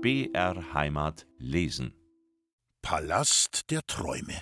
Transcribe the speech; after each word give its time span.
BR 0.00 0.74
Heimat 0.74 1.26
lesen. 1.38 1.92
Palast 2.82 3.68
der 3.70 3.84
Träume. 3.84 4.40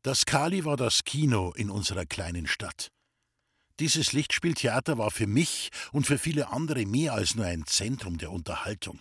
Das 0.00 0.24
Kali 0.24 0.64
war 0.64 0.78
das 0.78 1.04
Kino 1.04 1.52
in 1.54 1.68
unserer 1.68 2.06
kleinen 2.06 2.46
Stadt. 2.46 2.88
Dieses 3.78 4.14
Lichtspieltheater 4.14 4.96
war 4.96 5.10
für 5.10 5.26
mich 5.26 5.68
und 5.92 6.06
für 6.06 6.16
viele 6.16 6.48
andere 6.48 6.86
mehr 6.86 7.12
als 7.12 7.34
nur 7.34 7.44
ein 7.44 7.66
Zentrum 7.66 8.16
der 8.16 8.32
Unterhaltung. 8.32 9.00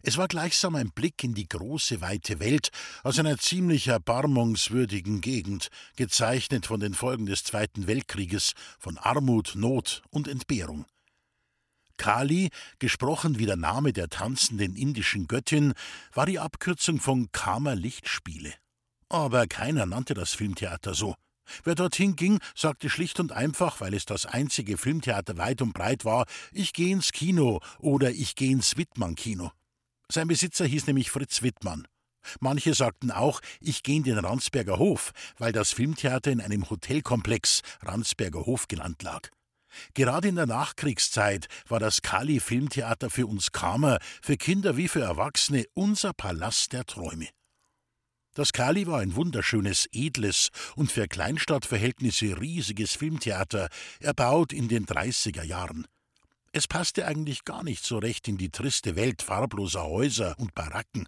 Es 0.00 0.16
war 0.16 0.28
gleichsam 0.28 0.76
ein 0.76 0.92
Blick 0.92 1.24
in 1.24 1.34
die 1.34 1.48
große, 1.48 2.00
weite 2.00 2.38
Welt 2.38 2.70
aus 3.02 3.18
einer 3.18 3.38
ziemlich 3.38 3.88
erbarmungswürdigen 3.88 5.20
Gegend, 5.20 5.70
gezeichnet 5.96 6.66
von 6.66 6.78
den 6.78 6.94
Folgen 6.94 7.26
des 7.26 7.42
Zweiten 7.42 7.88
Weltkrieges, 7.88 8.52
von 8.78 8.96
Armut, 8.96 9.54
Not 9.56 10.02
und 10.10 10.28
Entbehrung. 10.28 10.86
Kali, 11.96 12.50
gesprochen 12.78 13.38
wie 13.38 13.46
der 13.46 13.56
Name 13.56 13.92
der 13.92 14.08
tanzenden 14.08 14.76
indischen 14.76 15.26
Göttin, 15.26 15.74
war 16.12 16.26
die 16.26 16.38
Abkürzung 16.38 17.00
von 17.00 17.30
Kama 17.32 17.72
Lichtspiele. 17.72 18.54
Aber 19.08 19.46
keiner 19.46 19.86
nannte 19.86 20.14
das 20.14 20.34
Filmtheater 20.34 20.94
so. 20.94 21.14
Wer 21.64 21.74
dorthin 21.74 22.16
ging, 22.16 22.38
sagte 22.54 22.88
schlicht 22.88 23.20
und 23.20 23.32
einfach, 23.32 23.80
weil 23.80 23.94
es 23.94 24.06
das 24.06 24.26
einzige 24.26 24.78
Filmtheater 24.78 25.36
weit 25.36 25.60
und 25.60 25.74
breit 25.74 26.04
war, 26.04 26.26
ich 26.52 26.72
geh 26.72 26.90
ins 26.90 27.12
Kino 27.12 27.60
oder 27.78 28.10
ich 28.10 28.36
geh 28.36 28.50
ins 28.50 28.76
Wittmann-Kino. 28.76 29.50
Sein 30.10 30.28
Besitzer 30.28 30.66
hieß 30.66 30.86
nämlich 30.86 31.10
Fritz 31.10 31.42
Wittmann. 31.42 31.86
Manche 32.40 32.74
sagten 32.74 33.10
auch, 33.10 33.40
ich 33.60 33.82
gehe 33.82 33.96
in 33.96 34.04
den 34.04 34.18
Ransberger 34.18 34.78
Hof, 34.78 35.12
weil 35.38 35.52
das 35.52 35.72
Filmtheater 35.72 36.30
in 36.30 36.40
einem 36.40 36.68
Hotelkomplex 36.70 37.62
Ransberger 37.82 38.46
Hof 38.46 38.68
genannt 38.68 39.02
lag. 39.02 39.28
Gerade 39.94 40.28
in 40.28 40.36
der 40.36 40.46
Nachkriegszeit 40.46 41.48
war 41.68 41.80
das 41.80 42.02
Kali 42.02 42.40
Filmtheater 42.40 43.10
für 43.10 43.26
uns 43.26 43.52
Kamer, 43.52 43.98
für 44.22 44.36
Kinder 44.36 44.76
wie 44.76 44.88
für 44.88 45.02
Erwachsene, 45.02 45.64
unser 45.74 46.12
Palast 46.12 46.72
der 46.72 46.84
Träume. 46.84 47.28
Das 48.34 48.52
Kali 48.52 48.86
war 48.86 49.00
ein 49.00 49.14
wunderschönes, 49.14 49.88
edles 49.92 50.48
und 50.74 50.90
für 50.90 51.06
Kleinstadtverhältnisse 51.06 52.40
riesiges 52.40 52.96
Filmtheater, 52.96 53.68
erbaut 54.00 54.54
in 54.54 54.68
den 54.68 54.86
30er 54.86 55.42
Jahren. 55.42 55.86
Es 56.52 56.66
passte 56.66 57.06
eigentlich 57.06 57.44
gar 57.44 57.62
nicht 57.62 57.84
so 57.84 57.98
recht 57.98 58.28
in 58.28 58.38
die 58.38 58.50
triste 58.50 58.96
Welt 58.96 59.22
farbloser 59.22 59.84
Häuser 59.84 60.34
und 60.38 60.54
Baracken. 60.54 61.06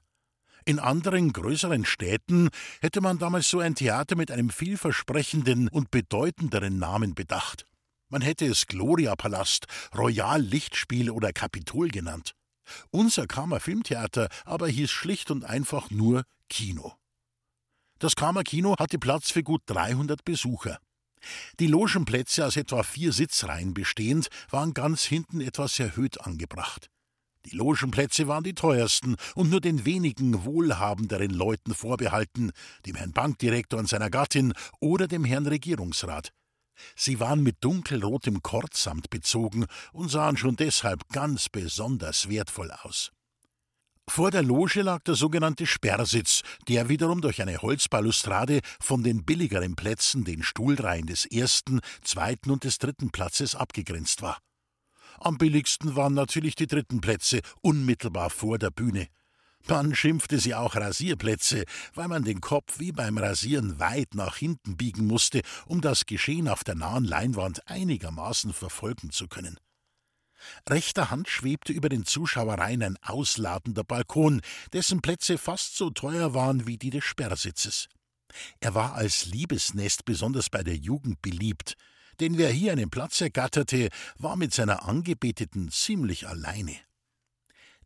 In 0.66 0.78
anderen 0.78 1.32
größeren 1.32 1.84
Städten 1.84 2.48
hätte 2.80 3.02
man 3.02 3.18
damals 3.18 3.50
so 3.50 3.60
ein 3.60 3.74
Theater 3.74 4.16
mit 4.16 4.30
einem 4.30 4.48
vielversprechenden 4.48 5.68
und 5.68 5.90
bedeutenderen 5.90 6.78
Namen 6.78 7.14
bedacht. 7.14 7.66
Man 8.14 8.22
hätte 8.22 8.46
es 8.46 8.68
Gloria-Palast, 8.68 9.66
Royal 9.92 10.40
Lichtspiel 10.40 11.10
oder 11.10 11.32
Kapitol 11.32 11.88
genannt. 11.88 12.36
Unser 12.92 13.26
Kammerfilmtheater 13.26 14.28
aber 14.44 14.68
hieß 14.68 14.88
schlicht 14.88 15.32
und 15.32 15.44
einfach 15.44 15.90
nur 15.90 16.22
Kino. 16.48 16.92
Das 17.98 18.14
Kammerkino 18.14 18.76
hatte 18.78 19.00
Platz 19.00 19.32
für 19.32 19.42
gut 19.42 19.62
300 19.66 20.24
Besucher. 20.24 20.78
Die 21.58 21.66
Logenplätze 21.66 22.46
aus 22.46 22.56
etwa 22.56 22.84
vier 22.84 23.12
Sitzreihen 23.12 23.74
bestehend 23.74 24.28
waren 24.48 24.74
ganz 24.74 25.02
hinten 25.02 25.40
etwas 25.40 25.80
erhöht 25.80 26.20
angebracht. 26.20 26.90
Die 27.46 27.56
Logenplätze 27.56 28.28
waren 28.28 28.44
die 28.44 28.54
teuersten 28.54 29.16
und 29.34 29.50
nur 29.50 29.60
den 29.60 29.84
wenigen 29.84 30.44
wohlhabenderen 30.44 31.32
Leuten 31.32 31.74
vorbehalten, 31.74 32.52
dem 32.86 32.94
Herrn 32.94 33.10
Bankdirektor 33.10 33.80
und 33.80 33.88
seiner 33.88 34.08
Gattin 34.08 34.52
oder 34.78 35.08
dem 35.08 35.24
Herrn 35.24 35.48
Regierungsrat. 35.48 36.32
Sie 36.96 37.20
waren 37.20 37.42
mit 37.42 37.56
dunkelrotem 37.62 38.42
Kordsamt 38.42 39.10
bezogen 39.10 39.66
und 39.92 40.10
sahen 40.10 40.36
schon 40.36 40.56
deshalb 40.56 41.08
ganz 41.08 41.48
besonders 41.48 42.28
wertvoll 42.28 42.70
aus. 42.70 43.10
Vor 44.08 44.30
der 44.30 44.42
Loge 44.42 44.82
lag 44.82 45.02
der 45.04 45.14
sogenannte 45.14 45.66
Sperrsitz, 45.66 46.42
der 46.68 46.88
wiederum 46.88 47.22
durch 47.22 47.40
eine 47.40 47.62
Holzbalustrade 47.62 48.60
von 48.78 49.02
den 49.02 49.24
billigeren 49.24 49.76
Plätzen, 49.76 50.24
den 50.24 50.42
Stuhlreihen 50.42 51.06
des 51.06 51.24
ersten, 51.24 51.80
zweiten 52.02 52.50
und 52.50 52.64
des 52.64 52.78
dritten 52.78 53.10
Platzes 53.10 53.54
abgegrenzt 53.54 54.20
war. 54.20 54.38
Am 55.20 55.38
billigsten 55.38 55.96
waren 55.96 56.12
natürlich 56.12 56.54
die 56.54 56.66
dritten 56.66 57.00
Plätze, 57.00 57.40
unmittelbar 57.62 58.28
vor 58.28 58.58
der 58.58 58.70
Bühne. 58.70 59.08
Man 59.66 59.94
schimpfte 59.94 60.38
sie 60.38 60.54
auch 60.54 60.76
Rasierplätze, 60.76 61.64
weil 61.94 62.08
man 62.08 62.22
den 62.22 62.42
Kopf 62.42 62.78
wie 62.78 62.92
beim 62.92 63.16
Rasieren 63.16 63.78
weit 63.78 64.14
nach 64.14 64.36
hinten 64.36 64.76
biegen 64.76 65.06
musste, 65.06 65.40
um 65.66 65.80
das 65.80 66.04
Geschehen 66.04 66.48
auf 66.48 66.64
der 66.64 66.74
nahen 66.74 67.04
Leinwand 67.04 67.66
einigermaßen 67.66 68.52
verfolgen 68.52 69.10
zu 69.10 69.26
können. 69.26 69.58
Rechter 70.68 71.10
Hand 71.10 71.28
schwebte 71.28 71.72
über 71.72 71.88
den 71.88 72.04
Zuschauereien 72.04 72.82
ein 72.82 72.98
ausladender 73.02 73.84
Balkon, 73.84 74.42
dessen 74.74 75.00
Plätze 75.00 75.38
fast 75.38 75.76
so 75.76 75.88
teuer 75.88 76.34
waren 76.34 76.66
wie 76.66 76.76
die 76.76 76.90
des 76.90 77.04
Sperrsitzes. 77.04 77.88
Er 78.60 78.74
war 78.74 78.94
als 78.94 79.24
Liebesnest 79.24 80.04
besonders 80.04 80.50
bei 80.50 80.62
der 80.62 80.76
Jugend 80.76 81.22
beliebt, 81.22 81.74
denn 82.20 82.36
wer 82.36 82.50
hier 82.50 82.72
einen 82.72 82.90
Platz 82.90 83.20
ergatterte, 83.22 83.88
war 84.18 84.36
mit 84.36 84.52
seiner 84.52 84.86
Angebeteten 84.86 85.70
ziemlich 85.70 86.28
alleine. 86.28 86.76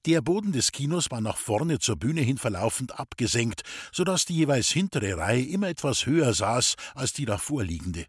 Der 0.07 0.21
Boden 0.21 0.53
des 0.53 0.73
Kinos 0.73 1.11
war 1.11 1.21
nach 1.21 1.37
vorne 1.37 1.79
zur 1.79 1.97
Bühne 1.97 2.21
hin 2.21 2.39
verlaufend 2.39 2.99
abgesenkt, 2.99 3.63
so 3.93 4.05
dass 4.05 4.25
die 4.25 4.37
jeweils 4.37 4.69
hintere 4.69 5.17
Reihe 5.17 5.45
immer 5.45 5.69
etwas 5.69 6.07
höher 6.07 6.33
saß 6.33 6.77
als 6.95 7.13
die 7.13 7.25
davorliegende. 7.25 8.07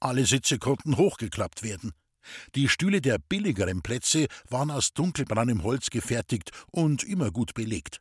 Alle 0.00 0.26
Sitze 0.26 0.58
konnten 0.58 0.96
hochgeklappt 0.96 1.62
werden. 1.62 1.92
Die 2.54 2.68
Stühle 2.68 3.00
der 3.00 3.18
billigeren 3.18 3.82
Plätze 3.82 4.26
waren 4.48 4.70
aus 4.70 4.92
dunkelbraunem 4.92 5.62
Holz 5.62 5.90
gefertigt 5.90 6.50
und 6.70 7.02
immer 7.02 7.30
gut 7.30 7.54
belegt. 7.54 8.00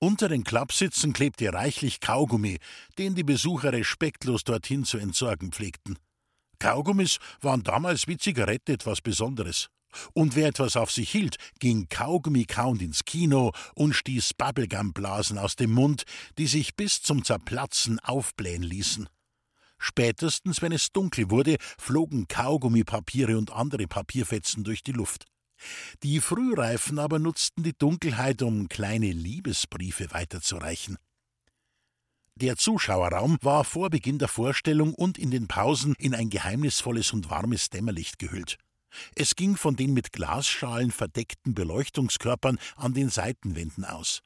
Unter 0.00 0.28
den 0.28 0.42
Klappsitzen 0.42 1.12
klebte 1.12 1.52
reichlich 1.52 2.00
Kaugummi, 2.00 2.58
den 2.98 3.14
die 3.14 3.22
Besucher 3.22 3.72
respektlos 3.72 4.42
dorthin 4.42 4.84
zu 4.84 4.98
entsorgen 4.98 5.52
pflegten. 5.52 5.96
Kaugummis 6.58 7.18
waren 7.40 7.62
damals 7.62 8.08
wie 8.08 8.16
Zigaretten 8.16 8.72
etwas 8.72 9.00
Besonderes. 9.00 9.68
Und 10.14 10.36
wer 10.36 10.48
etwas 10.48 10.76
auf 10.76 10.90
sich 10.90 11.10
hielt, 11.10 11.36
ging 11.58 11.88
Kaugummi 11.88 12.44
kauend 12.44 12.82
ins 12.82 13.04
Kino 13.04 13.52
und 13.74 13.94
stieß 13.94 14.34
Bubblegum-Blasen 14.34 15.38
aus 15.38 15.56
dem 15.56 15.72
Mund, 15.72 16.04
die 16.38 16.46
sich 16.46 16.76
bis 16.76 17.02
zum 17.02 17.24
Zerplatzen 17.24 17.98
aufblähen 18.00 18.62
ließen. 18.62 19.08
Spätestens, 19.78 20.62
wenn 20.62 20.72
es 20.72 20.92
dunkel 20.92 21.30
wurde, 21.30 21.56
flogen 21.76 22.28
Kaugummipapiere 22.28 23.36
und 23.36 23.50
andere 23.50 23.88
Papierfetzen 23.88 24.62
durch 24.62 24.84
die 24.84 24.92
Luft. 24.92 25.24
Die 26.02 26.20
Frühreifen 26.20 26.98
aber 26.98 27.18
nutzten 27.18 27.62
die 27.62 27.76
Dunkelheit, 27.76 28.42
um 28.42 28.68
kleine 28.68 29.10
Liebesbriefe 29.10 30.12
weiterzureichen. 30.12 30.98
Der 32.36 32.56
Zuschauerraum 32.56 33.38
war 33.42 33.64
vor 33.64 33.90
Beginn 33.90 34.18
der 34.18 34.28
Vorstellung 34.28 34.94
und 34.94 35.18
in 35.18 35.30
den 35.30 35.48
Pausen 35.48 35.94
in 35.98 36.14
ein 36.14 36.30
geheimnisvolles 36.30 37.12
und 37.12 37.28
warmes 37.28 37.68
Dämmerlicht 37.68 38.18
gehüllt. 38.18 38.58
Es 39.14 39.36
ging 39.36 39.56
von 39.56 39.76
den 39.76 39.92
mit 39.92 40.12
Glasschalen 40.12 40.90
verdeckten 40.90 41.54
Beleuchtungskörpern 41.54 42.58
an 42.76 42.94
den 42.94 43.08
Seitenwänden 43.08 43.84
aus. 43.84 44.22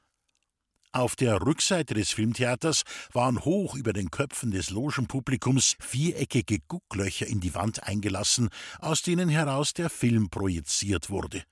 Auf 0.92 1.14
der 1.14 1.42
Rückseite 1.42 1.92
des 1.92 2.12
Filmtheaters 2.12 2.84
waren 3.12 3.44
hoch 3.44 3.74
über 3.74 3.92
den 3.92 4.10
Köpfen 4.10 4.50
des 4.50 4.70
Logenpublikums 4.70 5.76
viereckige 5.78 6.58
Gucklöcher 6.66 7.26
in 7.26 7.40
die 7.40 7.54
Wand 7.54 7.82
eingelassen, 7.82 8.48
aus 8.78 9.02
denen 9.02 9.28
heraus 9.28 9.74
der 9.74 9.90
Film 9.90 10.30
projiziert 10.30 11.10
wurde. 11.10 11.42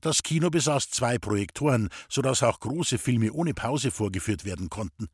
Das 0.00 0.22
Kino 0.22 0.48
besaß 0.48 0.88
zwei 0.88 1.18
Projektoren, 1.18 1.90
so 2.08 2.22
dass 2.22 2.42
auch 2.42 2.58
große 2.58 2.96
Filme 2.96 3.32
ohne 3.32 3.52
Pause 3.52 3.90
vorgeführt 3.90 4.44
werden 4.46 4.70
konnten. 4.70 5.08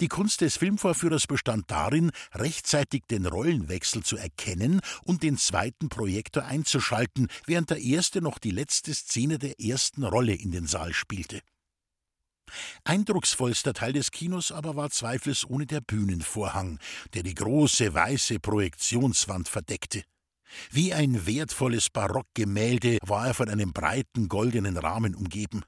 Die 0.00 0.08
Kunst 0.08 0.40
des 0.40 0.56
Filmvorführers 0.56 1.26
bestand 1.26 1.70
darin, 1.70 2.10
rechtzeitig 2.32 3.04
den 3.10 3.26
Rollenwechsel 3.26 4.02
zu 4.02 4.16
erkennen 4.16 4.80
und 5.04 5.22
den 5.22 5.36
zweiten 5.36 5.88
Projektor 5.88 6.44
einzuschalten, 6.44 7.28
während 7.46 7.70
der 7.70 7.80
erste 7.80 8.20
noch 8.20 8.38
die 8.38 8.50
letzte 8.50 8.94
Szene 8.94 9.38
der 9.38 9.60
ersten 9.60 10.04
Rolle 10.04 10.34
in 10.34 10.50
den 10.50 10.66
Saal 10.66 10.92
spielte. 10.92 11.40
Eindrucksvollster 12.84 13.74
Teil 13.74 13.92
des 13.92 14.10
Kinos 14.10 14.50
aber 14.50 14.76
war 14.76 14.90
zweifelsohne 14.90 15.66
der 15.66 15.80
Bühnenvorhang, 15.80 16.78
der 17.14 17.22
die 17.22 17.34
große 17.34 17.94
weiße 17.94 18.40
Projektionswand 18.40 19.48
verdeckte. 19.48 20.02
Wie 20.70 20.92
ein 20.92 21.26
wertvolles 21.26 21.90
Barockgemälde 21.90 22.98
war 23.02 23.28
er 23.28 23.34
von 23.34 23.48
einem 23.48 23.72
breiten 23.72 24.28
goldenen 24.28 24.76
Rahmen 24.76 25.14
umgeben. 25.14 25.62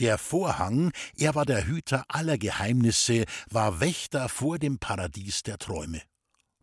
Der 0.00 0.18
Vorhang, 0.18 0.90
er 1.16 1.36
war 1.36 1.46
der 1.46 1.66
Hüter 1.66 2.04
aller 2.08 2.36
Geheimnisse, 2.36 3.24
war 3.50 3.78
Wächter 3.78 4.28
vor 4.28 4.58
dem 4.58 4.78
Paradies 4.78 5.44
der 5.44 5.58
Träume. 5.58 6.02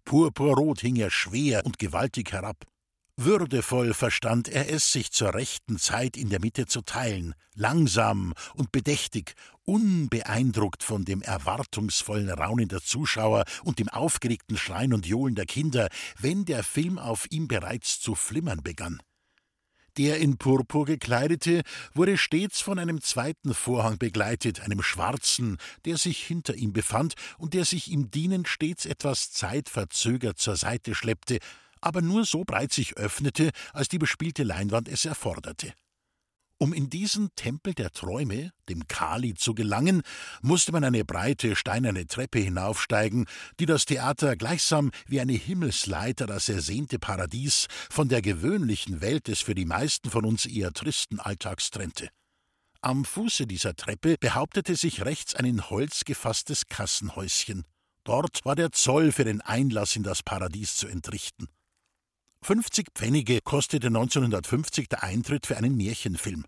Purpurrot 0.03 0.81
hing 0.81 0.97
er 0.97 1.11
schwer 1.11 1.65
und 1.65 1.79
gewaltig 1.79 2.33
herab. 2.33 2.65
Würdevoll 3.15 3.93
verstand 3.93 4.47
er 4.47 4.69
es, 4.69 4.91
sich 4.91 5.11
zur 5.11 5.33
rechten 5.33 5.77
Zeit 5.77 6.17
in 6.17 6.29
der 6.29 6.41
Mitte 6.41 6.65
zu 6.65 6.81
teilen, 6.81 7.35
langsam 7.55 8.33
und 8.55 8.71
bedächtig, 8.71 9.35
unbeeindruckt 9.63 10.83
von 10.83 11.05
dem 11.05 11.21
erwartungsvollen 11.21 12.29
Raunen 12.29 12.67
der 12.67 12.81
Zuschauer 12.81 13.45
und 13.63 13.79
dem 13.79 13.89
aufgeregten 13.89 14.57
Schreien 14.57 14.93
und 14.93 15.05
Johlen 15.05 15.35
der 15.35 15.45
Kinder, 15.45 15.87
wenn 16.19 16.45
der 16.45 16.63
Film 16.63 16.97
auf 16.97 17.27
ihm 17.29 17.47
bereits 17.47 17.99
zu 17.99 18.15
flimmern 18.15 18.63
begann. 18.63 18.99
Der 19.97 20.19
in 20.19 20.37
Purpur 20.37 20.85
gekleidete 20.85 21.63
wurde 21.93 22.17
stets 22.17 22.61
von 22.61 22.79
einem 22.79 23.01
zweiten 23.01 23.53
Vorhang 23.53 23.97
begleitet, 23.97 24.61
einem 24.61 24.81
schwarzen, 24.81 25.57
der 25.83 25.97
sich 25.97 26.23
hinter 26.23 26.55
ihm 26.55 26.71
befand 26.71 27.15
und 27.37 27.53
der 27.53 27.65
sich 27.65 27.89
ihm 27.89 28.09
dienend 28.09 28.47
stets 28.47 28.85
etwas 28.85 29.31
zeitverzögert 29.31 30.39
zur 30.39 30.55
Seite 30.55 30.95
schleppte, 30.95 31.39
aber 31.81 32.01
nur 32.01 32.25
so 32.25 32.43
breit 32.45 32.71
sich 32.71 32.95
öffnete, 32.97 33.51
als 33.73 33.89
die 33.89 33.97
bespielte 33.97 34.43
Leinwand 34.43 34.87
es 34.87 35.03
erforderte. 35.03 35.73
Um 36.61 36.73
in 36.73 36.91
diesen 36.91 37.33
Tempel 37.33 37.73
der 37.73 37.89
Träume, 37.89 38.51
dem 38.69 38.87
Kali, 38.87 39.33
zu 39.33 39.55
gelangen, 39.55 40.03
musste 40.43 40.71
man 40.71 40.83
eine 40.83 41.03
breite 41.03 41.55
steinerne 41.55 42.05
Treppe 42.05 42.37
hinaufsteigen, 42.37 43.25
die 43.59 43.65
das 43.65 43.85
Theater 43.85 44.35
gleichsam 44.35 44.91
wie 45.07 45.19
eine 45.19 45.33
Himmelsleiter 45.33 46.27
das 46.27 46.49
ersehnte 46.49 46.99
Paradies 46.99 47.65
von 47.89 48.09
der 48.09 48.21
gewöhnlichen 48.21 49.01
Welt 49.01 49.27
des 49.27 49.41
für 49.41 49.55
die 49.55 49.65
meisten 49.65 50.11
von 50.11 50.23
uns 50.23 50.45
eher 50.45 50.71
tristen 50.71 51.19
Alltags 51.19 51.71
trennte. 51.71 52.09
Am 52.81 53.05
Fuße 53.05 53.47
dieser 53.47 53.75
Treppe 53.75 54.17
behauptete 54.19 54.75
sich 54.75 55.03
rechts 55.03 55.33
ein 55.33 55.45
in 55.45 55.67
Holz 55.67 56.05
gefasstes 56.05 56.67
Kassenhäuschen. 56.67 57.65
Dort 58.03 58.45
war 58.45 58.55
der 58.55 58.71
Zoll 58.71 59.11
für 59.11 59.23
den 59.23 59.41
Einlass 59.41 59.95
in 59.95 60.03
das 60.03 60.21
Paradies 60.21 60.75
zu 60.75 60.87
entrichten. 60.87 61.47
50 62.43 62.87
Pfennige 62.95 63.39
kostete 63.43 63.87
1950 63.87 64.89
der 64.89 65.03
Eintritt 65.03 65.45
für 65.45 65.57
einen 65.57 65.77
Märchenfilm. 65.77 66.45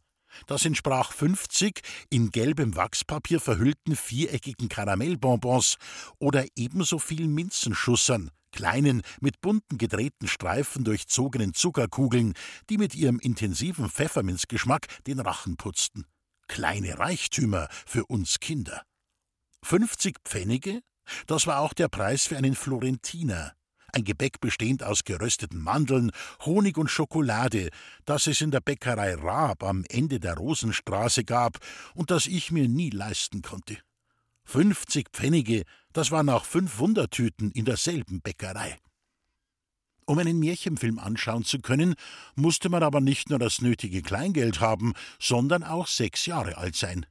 Das 0.47 0.65
entsprach 0.65 1.11
50 1.11 1.81
in 2.09 2.31
gelbem 2.31 2.75
Wachspapier 2.75 3.39
verhüllten 3.39 3.95
viereckigen 3.95 4.69
Karamellbonbons 4.69 5.77
oder 6.17 6.45
ebenso 6.55 6.97
viel 6.97 7.27
Minzenschussern, 7.27 8.31
kleinen, 8.51 9.03
mit 9.21 9.39
bunten 9.41 9.77
gedrehten 9.77 10.27
Streifen 10.27 10.83
durchzogenen 10.83 11.53
Zuckerkugeln, 11.53 12.33
die 12.71 12.79
mit 12.79 12.95
ihrem 12.95 13.19
intensiven 13.19 13.87
Pfefferminzgeschmack 13.87 14.87
den 15.05 15.19
Rachen 15.19 15.57
putzten. 15.57 16.07
Kleine 16.47 16.97
Reichtümer 16.97 17.67
für 17.85 18.05
uns 18.07 18.39
Kinder. 18.39 18.81
50 19.63 20.17
Pfennige? 20.25 20.81
Das 21.27 21.45
war 21.45 21.59
auch 21.59 21.73
der 21.73 21.87
Preis 21.87 22.25
für 22.25 22.37
einen 22.37 22.55
Florentiner 22.55 23.53
ein 23.93 24.03
Gebäck 24.03 24.39
bestehend 24.41 24.83
aus 24.83 25.03
gerösteten 25.03 25.61
Mandeln, 25.61 26.11
Honig 26.45 26.77
und 26.77 26.89
Schokolade, 26.89 27.69
das 28.05 28.27
es 28.27 28.41
in 28.41 28.51
der 28.51 28.59
Bäckerei 28.59 29.15
Raab 29.15 29.63
am 29.63 29.85
Ende 29.89 30.19
der 30.19 30.35
Rosenstraße 30.35 31.23
gab 31.23 31.59
und 31.93 32.11
das 32.11 32.27
ich 32.27 32.51
mir 32.51 32.67
nie 32.67 32.89
leisten 32.89 33.41
konnte. 33.41 33.77
Fünfzig 34.43 35.09
Pfennige, 35.13 35.63
das 35.93 36.11
waren 36.11 36.29
auch 36.29 36.45
fünf 36.45 36.79
Wundertüten 36.79 37.51
in 37.51 37.65
derselben 37.65 38.21
Bäckerei. 38.21 38.77
Um 40.05 40.19
einen 40.19 40.39
Märchenfilm 40.39 40.99
anschauen 40.99 41.45
zu 41.45 41.59
können, 41.59 41.95
musste 42.35 42.67
man 42.67 42.83
aber 42.83 42.99
nicht 42.99 43.29
nur 43.29 43.39
das 43.39 43.61
nötige 43.61 44.01
Kleingeld 44.01 44.59
haben, 44.59 44.93
sondern 45.17 45.63
auch 45.63 45.87
sechs 45.87 46.25
Jahre 46.25 46.57
alt 46.57 46.75
sein. 46.75 47.05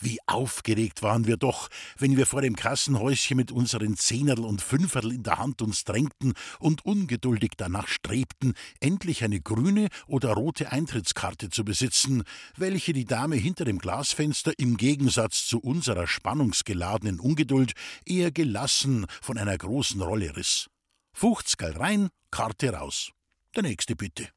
Wie 0.00 0.18
aufgeregt 0.26 1.02
waren 1.02 1.26
wir 1.26 1.36
doch, 1.36 1.68
wenn 1.98 2.16
wir 2.16 2.26
vor 2.26 2.42
dem 2.42 2.56
Kassenhäuschen 2.56 3.36
mit 3.36 3.52
unseren 3.52 3.96
Zehnerl 3.96 4.40
und 4.40 4.60
Fünferl 4.60 5.12
in 5.12 5.22
der 5.22 5.38
Hand 5.38 5.62
uns 5.62 5.84
drängten 5.84 6.34
und 6.58 6.84
ungeduldig 6.84 7.52
danach 7.56 7.86
strebten, 7.86 8.54
endlich 8.80 9.22
eine 9.22 9.40
grüne 9.40 9.88
oder 10.06 10.32
rote 10.32 10.72
Eintrittskarte 10.72 11.48
zu 11.48 11.64
besitzen, 11.64 12.24
welche 12.56 12.92
die 12.92 13.04
Dame 13.04 13.36
hinter 13.36 13.64
dem 13.64 13.78
Glasfenster 13.78 14.52
im 14.58 14.76
Gegensatz 14.76 15.46
zu 15.46 15.60
unserer 15.60 16.08
spannungsgeladenen 16.08 17.20
Ungeduld 17.20 17.72
eher 18.04 18.32
gelassen 18.32 19.06
von 19.22 19.38
einer 19.38 19.56
großen 19.56 20.02
Rolle 20.02 20.36
riss. 20.36 20.68
Fuchzgerl 21.12 21.76
rein, 21.76 22.08
Karte 22.32 22.72
raus. 22.72 23.12
Der 23.54 23.62
nächste 23.62 23.94
bitte. 23.94 24.28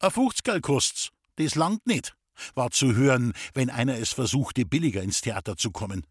A 0.00 0.10
Fuchzgerl 0.10 0.60
kost's, 0.60 1.08
das 1.36 1.54
langt 1.54 1.86
nicht 1.86 2.14
war 2.54 2.70
zu 2.70 2.94
hören, 2.94 3.32
wenn 3.54 3.70
einer 3.70 3.98
es 3.98 4.12
versuchte, 4.12 4.64
billiger 4.64 5.02
ins 5.02 5.20
Theater 5.20 5.56
zu 5.56 5.70
kommen. 5.70 6.06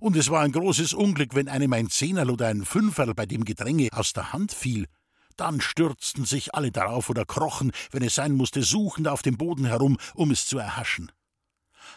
Und 0.00 0.16
es 0.16 0.30
war 0.30 0.42
ein 0.42 0.52
großes 0.52 0.94
Unglück, 0.94 1.34
wenn 1.34 1.48
einem 1.48 1.72
ein 1.72 1.90
Zehnerl 1.90 2.30
oder 2.30 2.48
ein 2.48 2.64
Fünferl 2.64 3.14
bei 3.14 3.26
dem 3.26 3.44
Gedränge 3.44 3.88
aus 3.92 4.12
der 4.12 4.32
Hand 4.32 4.52
fiel. 4.52 4.86
Dann 5.36 5.60
stürzten 5.60 6.24
sich 6.24 6.54
alle 6.54 6.72
darauf 6.72 7.10
oder 7.10 7.24
krochen, 7.24 7.72
wenn 7.90 8.02
es 8.02 8.14
sein 8.14 8.32
musste, 8.32 8.62
suchend 8.62 9.08
auf 9.08 9.22
dem 9.22 9.36
Boden 9.36 9.64
herum, 9.64 9.96
um 10.14 10.30
es 10.30 10.46
zu 10.46 10.58
erhaschen. 10.58 11.12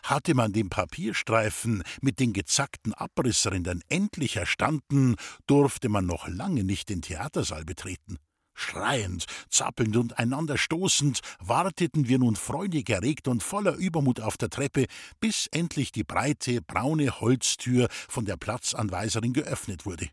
Hatte 0.04 0.34
man 0.34 0.54
den 0.54 0.70
Papierstreifen 0.70 1.84
mit 2.02 2.20
den 2.20 2.34
gezackten 2.34 2.94
Abrissrändern 2.94 3.82
endlich 3.90 4.36
erstanden, 4.38 5.16
durfte 5.48 5.90
man 5.90 6.06
noch 6.06 6.28
lange 6.28 6.64
nicht 6.64 6.90
den 6.90 7.02
Theatersaal 7.02 7.66
betreten. 7.66 8.18
Schreiend, 8.54 9.26
zappelnd 9.50 9.98
und 9.98 10.20
einander 10.20 10.58
stoßend 10.58 11.22
warteten 11.40 12.08
wir 12.08 12.20
nun 12.20 12.36
freudig 12.36 12.90
erregt 12.90 13.28
und 13.28 13.44
voller 13.44 13.76
Übermut 13.76 14.20
auf 14.20 14.38
der 14.38 14.50
Treppe, 14.50 14.86
bis 15.20 15.48
endlich 15.48 15.92
die 15.92 16.04
breite, 16.04 16.62
braune 16.62 17.20
Holztür 17.22 17.88
von 17.92 18.26
der 18.26 18.38
Platzanweiserin 18.38 19.34
geöffnet 19.34 19.86
wurde. 19.86 20.10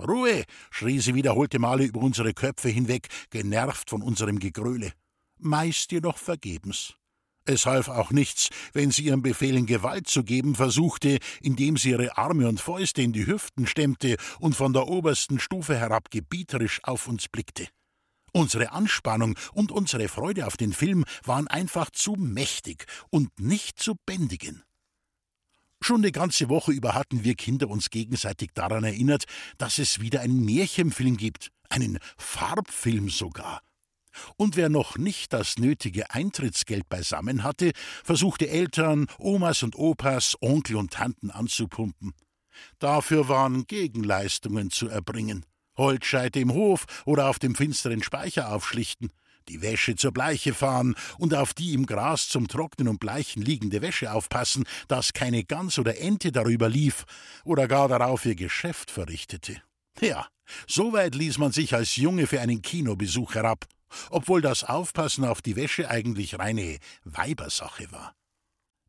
Ruhe! 0.00 0.44
schrie 0.70 0.98
sie 0.98 1.14
wiederholte 1.14 1.58
Male 1.58 1.84
über 1.84 2.00
unsere 2.00 2.34
Köpfe 2.34 2.68
hinweg, 2.68 3.08
genervt 3.30 3.90
von 3.90 4.02
unserem 4.02 4.38
Gegröle. 4.38 4.92
Meist 5.38 5.92
jedoch 5.92 6.18
vergebens. 6.18 6.94
Es 7.46 7.66
half 7.66 7.88
auch 7.88 8.10
nichts, 8.10 8.48
wenn 8.72 8.90
sie 8.90 9.04
ihren 9.04 9.20
Befehlen 9.20 9.66
Gewalt 9.66 10.08
zu 10.08 10.24
geben 10.24 10.54
versuchte, 10.54 11.18
indem 11.42 11.76
sie 11.76 11.90
ihre 11.90 12.16
Arme 12.16 12.48
und 12.48 12.58
Fäuste 12.58 13.02
in 13.02 13.12
die 13.12 13.26
Hüften 13.26 13.66
stemmte 13.66 14.16
und 14.40 14.56
von 14.56 14.72
der 14.72 14.88
obersten 14.88 15.38
Stufe 15.38 15.76
herab 15.76 16.10
gebieterisch 16.10 16.80
auf 16.84 17.06
uns 17.06 17.28
blickte. 17.28 17.68
Unsere 18.32 18.72
Anspannung 18.72 19.38
und 19.52 19.72
unsere 19.72 20.08
Freude 20.08 20.46
auf 20.46 20.56
den 20.56 20.72
Film 20.72 21.04
waren 21.22 21.46
einfach 21.46 21.90
zu 21.90 22.12
mächtig 22.12 22.86
und 23.10 23.38
nicht 23.38 23.78
zu 23.78 23.94
bändigen. 24.06 24.64
Schon 25.82 26.00
eine 26.00 26.12
ganze 26.12 26.48
Woche 26.48 26.72
über 26.72 26.94
hatten 26.94 27.24
wir 27.24 27.34
Kinder 27.34 27.68
uns 27.68 27.90
gegenseitig 27.90 28.52
daran 28.54 28.84
erinnert, 28.84 29.24
dass 29.58 29.78
es 29.78 30.00
wieder 30.00 30.22
einen 30.22 30.42
Märchenfilm 30.42 31.18
gibt, 31.18 31.50
einen 31.68 31.98
Farbfilm 32.16 33.10
sogar. 33.10 33.60
Und 34.36 34.56
wer 34.56 34.68
noch 34.68 34.98
nicht 34.98 35.32
das 35.32 35.58
nötige 35.58 36.10
Eintrittsgeld 36.10 36.88
beisammen 36.88 37.42
hatte, 37.42 37.72
versuchte 38.02 38.48
Eltern, 38.48 39.06
Omas 39.18 39.62
und 39.62 39.76
Opas, 39.76 40.36
Onkel 40.40 40.76
und 40.76 40.92
Tanten 40.92 41.30
anzupumpen. 41.30 42.14
Dafür 42.78 43.28
waren 43.28 43.66
Gegenleistungen 43.66 44.70
zu 44.70 44.88
erbringen. 44.88 45.44
Holzscheite 45.76 46.40
im 46.40 46.52
Hof 46.52 46.86
oder 47.04 47.28
auf 47.28 47.38
dem 47.38 47.54
finsteren 47.54 48.02
Speicher 48.02 48.52
aufschlichten, 48.52 49.10
die 49.48 49.60
Wäsche 49.60 49.96
zur 49.96 50.12
Bleiche 50.12 50.54
fahren 50.54 50.94
und 51.18 51.34
auf 51.34 51.52
die 51.52 51.74
im 51.74 51.86
Gras 51.86 52.28
zum 52.28 52.48
Trocknen 52.48 52.88
und 52.88 53.00
Bleichen 53.00 53.42
liegende 53.42 53.82
Wäsche 53.82 54.12
aufpassen, 54.12 54.64
dass 54.88 55.12
keine 55.12 55.44
Gans 55.44 55.78
oder 55.78 55.98
Ente 55.98 56.32
darüber 56.32 56.68
lief 56.68 57.04
oder 57.44 57.68
gar 57.68 57.88
darauf 57.88 58.24
ihr 58.24 58.36
Geschäft 58.36 58.90
verrichtete. 58.90 59.60
Ja, 60.00 60.26
so 60.66 60.92
weit 60.92 61.14
ließ 61.14 61.38
man 61.38 61.52
sich 61.52 61.74
als 61.74 61.96
Junge 61.96 62.26
für 62.26 62.40
einen 62.40 62.62
Kinobesuch 62.62 63.34
herab 63.34 63.66
obwohl 64.10 64.40
das 64.40 64.64
Aufpassen 64.64 65.24
auf 65.24 65.42
die 65.42 65.56
Wäsche 65.56 65.90
eigentlich 65.90 66.38
reine 66.38 66.78
Weibersache 67.04 67.90
war. 67.92 68.14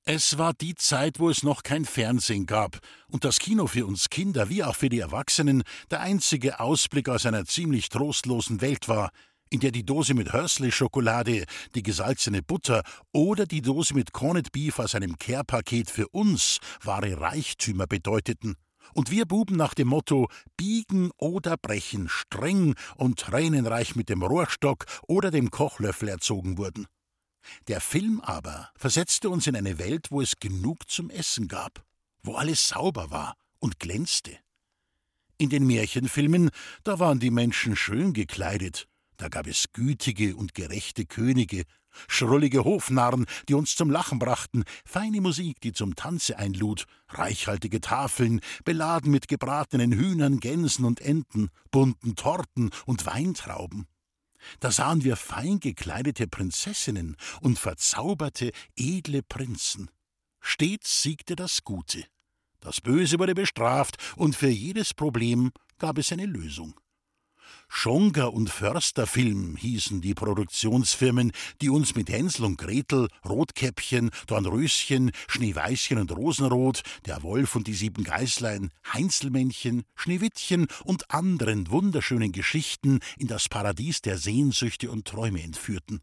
Es 0.07 0.37
war 0.37 0.53
die 0.53 0.75
Zeit, 0.75 1.19
wo 1.19 1.31
es 1.31 1.41
noch 1.41 1.63
kein 1.63 1.83
Fernsehen 1.83 2.45
gab 2.45 2.77
und 3.07 3.25
das 3.25 3.39
Kino 3.39 3.65
für 3.65 3.87
uns 3.87 4.11
Kinder 4.11 4.49
wie 4.49 4.63
auch 4.63 4.75
für 4.75 4.89
die 4.89 4.99
Erwachsenen 4.99 5.63
der 5.89 6.01
einzige 6.01 6.59
Ausblick 6.59 7.09
aus 7.09 7.25
einer 7.25 7.45
ziemlich 7.45 7.89
trostlosen 7.89 8.61
Welt 8.61 8.87
war, 8.87 9.09
in 9.49 9.61
der 9.61 9.71
die 9.71 9.83
Dose 9.83 10.13
mit 10.13 10.31
Hörsley-Schokolade, 10.31 11.45
die 11.73 11.83
gesalzene 11.83 12.43
Butter 12.43 12.83
oder 13.13 13.47
die 13.47 13.61
Dose 13.61 13.95
mit 13.95 14.13
Corned 14.13 14.51
Beef 14.51 14.77
aus 14.77 14.93
einem 14.93 15.17
Care-Paket 15.17 15.89
für 15.89 16.07
uns 16.09 16.59
wahre 16.83 17.19
Reichtümer 17.19 17.87
bedeuteten 17.87 18.57
und 18.93 19.11
wir 19.11 19.25
Buben 19.25 19.55
nach 19.55 19.73
dem 19.73 19.89
Motto 19.89 20.29
Biegen 20.57 21.11
oder 21.17 21.57
Brechen 21.57 22.09
streng 22.09 22.75
und 22.95 23.19
tränenreich 23.19 23.95
mit 23.95 24.09
dem 24.09 24.23
Rohrstock 24.23 24.85
oder 25.07 25.31
dem 25.31 25.51
Kochlöffel 25.51 26.09
erzogen 26.09 26.57
wurden. 26.57 26.87
Der 27.67 27.81
Film 27.81 28.21
aber 28.21 28.69
versetzte 28.75 29.29
uns 29.29 29.47
in 29.47 29.55
eine 29.55 29.77
Welt, 29.77 30.07
wo 30.09 30.21
es 30.21 30.39
genug 30.39 30.89
zum 30.89 31.09
Essen 31.09 31.47
gab, 31.47 31.83
wo 32.23 32.35
alles 32.35 32.67
sauber 32.67 33.11
war 33.11 33.35
und 33.59 33.79
glänzte. 33.79 34.37
In 35.37 35.49
den 35.49 35.67
Märchenfilmen, 35.67 36.49
da 36.83 36.99
waren 36.99 37.19
die 37.19 37.31
Menschen 37.31 37.75
schön 37.75 38.13
gekleidet, 38.13 38.87
da 39.17 39.27
gab 39.27 39.47
es 39.47 39.71
gütige 39.73 40.35
und 40.35 40.53
gerechte 40.53 41.05
Könige, 41.05 41.63
schrullige 42.07 42.63
Hofnarren, 42.63 43.25
die 43.47 43.53
uns 43.53 43.75
zum 43.75 43.89
Lachen 43.89 44.19
brachten, 44.19 44.63
feine 44.85 45.21
Musik, 45.21 45.61
die 45.61 45.73
zum 45.73 45.95
Tanze 45.95 46.37
einlud, 46.37 46.85
reichhaltige 47.09 47.81
Tafeln, 47.81 48.41
beladen 48.63 49.11
mit 49.11 49.27
gebratenen 49.27 49.91
Hühnern, 49.91 50.39
Gänsen 50.39 50.85
und 50.85 51.01
Enten, 51.01 51.49
bunten 51.71 52.15
Torten 52.15 52.71
und 52.85 53.05
Weintrauben. 53.05 53.87
Da 54.59 54.71
sahen 54.71 55.03
wir 55.03 55.15
fein 55.15 55.59
gekleidete 55.59 56.27
Prinzessinnen 56.27 57.17
und 57.41 57.57
verzauberte, 57.57 58.51
edle 58.75 59.23
Prinzen. 59.23 59.89
Stets 60.39 61.01
siegte 61.01 61.35
das 61.35 61.63
Gute. 61.63 62.05
Das 62.59 62.81
Böse 62.81 63.19
wurde 63.19 63.35
bestraft, 63.35 63.97
und 64.15 64.35
für 64.35 64.49
jedes 64.49 64.93
Problem 64.93 65.51
gab 65.77 65.97
es 65.97 66.11
eine 66.11 66.25
Lösung. 66.25 66.79
Schonger 67.67 68.33
und 68.33 68.49
Förster 68.49 69.07
Film 69.07 69.55
hießen 69.57 70.01
die 70.01 70.13
Produktionsfirmen, 70.13 71.31
die 71.61 71.69
uns 71.69 71.95
mit 71.95 72.09
Hänsel 72.09 72.45
und 72.45 72.57
Gretel, 72.57 73.07
Rotkäppchen, 73.27 74.11
Dornröschen, 74.27 75.11
Schneeweißchen 75.27 75.97
und 75.97 76.11
Rosenrot, 76.11 76.81
der 77.05 77.23
Wolf 77.23 77.55
und 77.55 77.67
die 77.67 77.73
sieben 77.73 78.03
Geißlein, 78.03 78.71
Heinzelmännchen, 78.93 79.83
Schneewittchen 79.95 80.67
und 80.83 81.11
anderen 81.11 81.69
wunderschönen 81.69 82.31
Geschichten 82.31 82.99
in 83.17 83.27
das 83.27 83.49
Paradies 83.49 84.01
der 84.01 84.17
Sehnsüchte 84.17 84.89
und 84.89 85.05
Träume 85.05 85.41
entführten. 85.41 86.01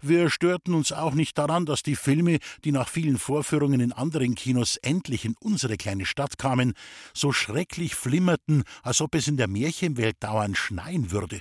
Wir 0.00 0.30
störten 0.30 0.74
uns 0.74 0.92
auch 0.92 1.14
nicht 1.14 1.38
daran, 1.38 1.66
dass 1.66 1.82
die 1.82 1.96
Filme, 1.96 2.38
die 2.64 2.72
nach 2.72 2.88
vielen 2.88 3.18
Vorführungen 3.18 3.80
in 3.80 3.92
anderen 3.92 4.34
Kinos 4.34 4.76
endlich 4.76 5.24
in 5.24 5.34
unsere 5.40 5.76
kleine 5.76 6.06
Stadt 6.06 6.38
kamen, 6.38 6.74
so 7.14 7.32
schrecklich 7.32 7.94
flimmerten, 7.94 8.62
als 8.82 9.00
ob 9.00 9.14
es 9.14 9.28
in 9.28 9.36
der 9.36 9.48
Märchenwelt 9.48 10.16
dauernd 10.20 10.56
schneien 10.56 11.10
würde. 11.10 11.40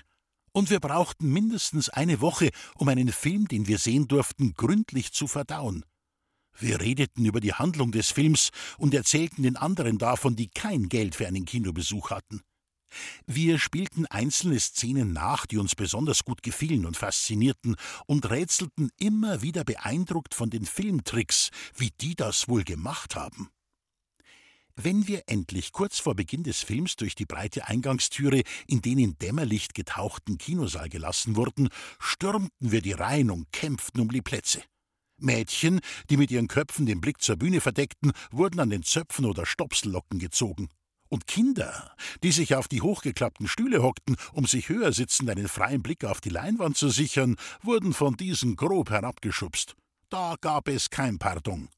Und 0.51 0.69
wir 0.69 0.79
brauchten 0.79 1.31
mindestens 1.31 1.89
eine 1.89 2.21
Woche, 2.21 2.49
um 2.75 2.87
einen 2.87 3.11
Film, 3.11 3.47
den 3.47 3.67
wir 3.67 3.77
sehen 3.77 4.07
durften, 4.07 4.53
gründlich 4.53 5.11
zu 5.11 5.27
verdauen. 5.27 5.83
Wir 6.57 6.79
redeten 6.79 7.25
über 7.25 7.41
die 7.41 7.53
Handlung 7.53 7.91
des 7.91 8.11
Films 8.11 8.51
und 8.77 8.93
erzählten 8.93 9.43
den 9.43 9.57
anderen 9.57 9.97
davon, 9.97 10.37
die 10.37 10.47
kein 10.47 10.87
Geld 10.87 11.15
für 11.15 11.27
einen 11.27 11.45
Kinobesuch 11.45 12.09
hatten. 12.09 12.41
Wir 13.25 13.59
spielten 13.59 14.05
einzelne 14.05 14.59
Szenen 14.59 15.13
nach, 15.13 15.45
die 15.45 15.57
uns 15.57 15.75
besonders 15.75 16.23
gut 16.23 16.43
gefielen 16.43 16.85
und 16.85 16.97
faszinierten, 16.97 17.75
und 18.05 18.29
rätselten 18.29 18.89
immer 18.97 19.41
wieder 19.41 19.63
beeindruckt 19.63 20.33
von 20.33 20.49
den 20.49 20.65
Filmtricks, 20.65 21.49
wie 21.75 21.91
die 22.01 22.15
das 22.15 22.47
wohl 22.47 22.63
gemacht 22.63 23.15
haben. 23.15 23.49
Wenn 24.77 25.07
wir 25.07 25.23
endlich 25.27 25.71
kurz 25.71 25.99
vor 25.99 26.15
Beginn 26.15 26.43
des 26.43 26.61
Films 26.61 26.97
durch 26.97 27.15
die 27.15 27.25
breite 27.25 27.67
Eingangstüre 27.67 28.41
in 28.67 28.81
den 28.81 28.99
in 28.99 29.17
Dämmerlicht 29.17 29.73
getauchten 29.73 30.37
Kinosaal 30.37 30.89
gelassen 30.89 31.37
wurden, 31.37 31.69
stürmten 31.97 32.71
wir 32.71 32.81
die 32.81 32.91
Reihen 32.91 33.31
und 33.31 33.49
kämpften 33.53 34.01
um 34.01 34.11
die 34.11 34.21
Plätze. 34.21 34.61
Mädchen, 35.17 35.79
die 36.09 36.17
mit 36.17 36.29
ihren 36.29 36.49
Köpfen 36.49 36.85
den 36.85 36.99
Blick 36.99 37.21
zur 37.21 37.37
Bühne 37.37 37.61
verdeckten, 37.61 38.11
wurden 38.31 38.59
an 38.59 38.69
den 38.69 38.83
Zöpfen 38.83 39.23
oder 39.23 39.45
Stopsellocken 39.45 40.19
gezogen. 40.19 40.67
Und 41.09 41.27
Kinder, 41.27 41.95
die 42.23 42.31
sich 42.31 42.55
auf 42.55 42.67
die 42.67 42.81
hochgeklappten 42.81 43.47
Stühle 43.47 43.83
hockten, 43.83 44.15
um 44.33 44.45
sich 44.45 44.69
höher 44.69 44.91
sitzend 44.91 45.29
einen 45.29 45.47
freien 45.47 45.83
Blick 45.83 46.03
auf 46.03 46.21
die 46.21 46.29
Leinwand 46.29 46.77
zu 46.77 46.89
sichern, 46.89 47.35
wurden 47.61 47.93
von 47.93 48.15
diesen 48.17 48.55
grob 48.55 48.89
herabgeschubst. 48.89 49.75
Da 50.09 50.35
gab 50.41 50.67
es 50.67 50.89
kein 50.89 51.19
Pardon. 51.19 51.69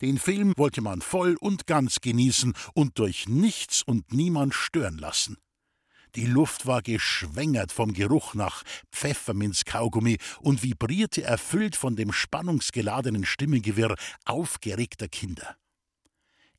Den 0.00 0.18
Film 0.18 0.52
wollte 0.56 0.80
man 0.80 1.00
voll 1.00 1.36
und 1.40 1.66
ganz 1.66 2.00
genießen 2.00 2.54
und 2.74 2.98
durch 2.98 3.28
nichts 3.28 3.82
und 3.82 4.12
niemand 4.12 4.54
stören 4.54 4.98
lassen. 4.98 5.36
Die 6.14 6.26
Luft 6.26 6.66
war 6.66 6.82
geschwängert 6.82 7.72
vom 7.72 7.94
Geruch 7.94 8.34
nach 8.34 8.64
Pfefferminzkaugummi 8.92 10.18
und 10.40 10.62
vibrierte 10.62 11.22
erfüllt 11.22 11.74
von 11.74 11.96
dem 11.96 12.12
spannungsgeladenen 12.12 13.24
Stimmengewirr 13.24 13.96
aufgeregter 14.26 15.08
Kinder. 15.08 15.56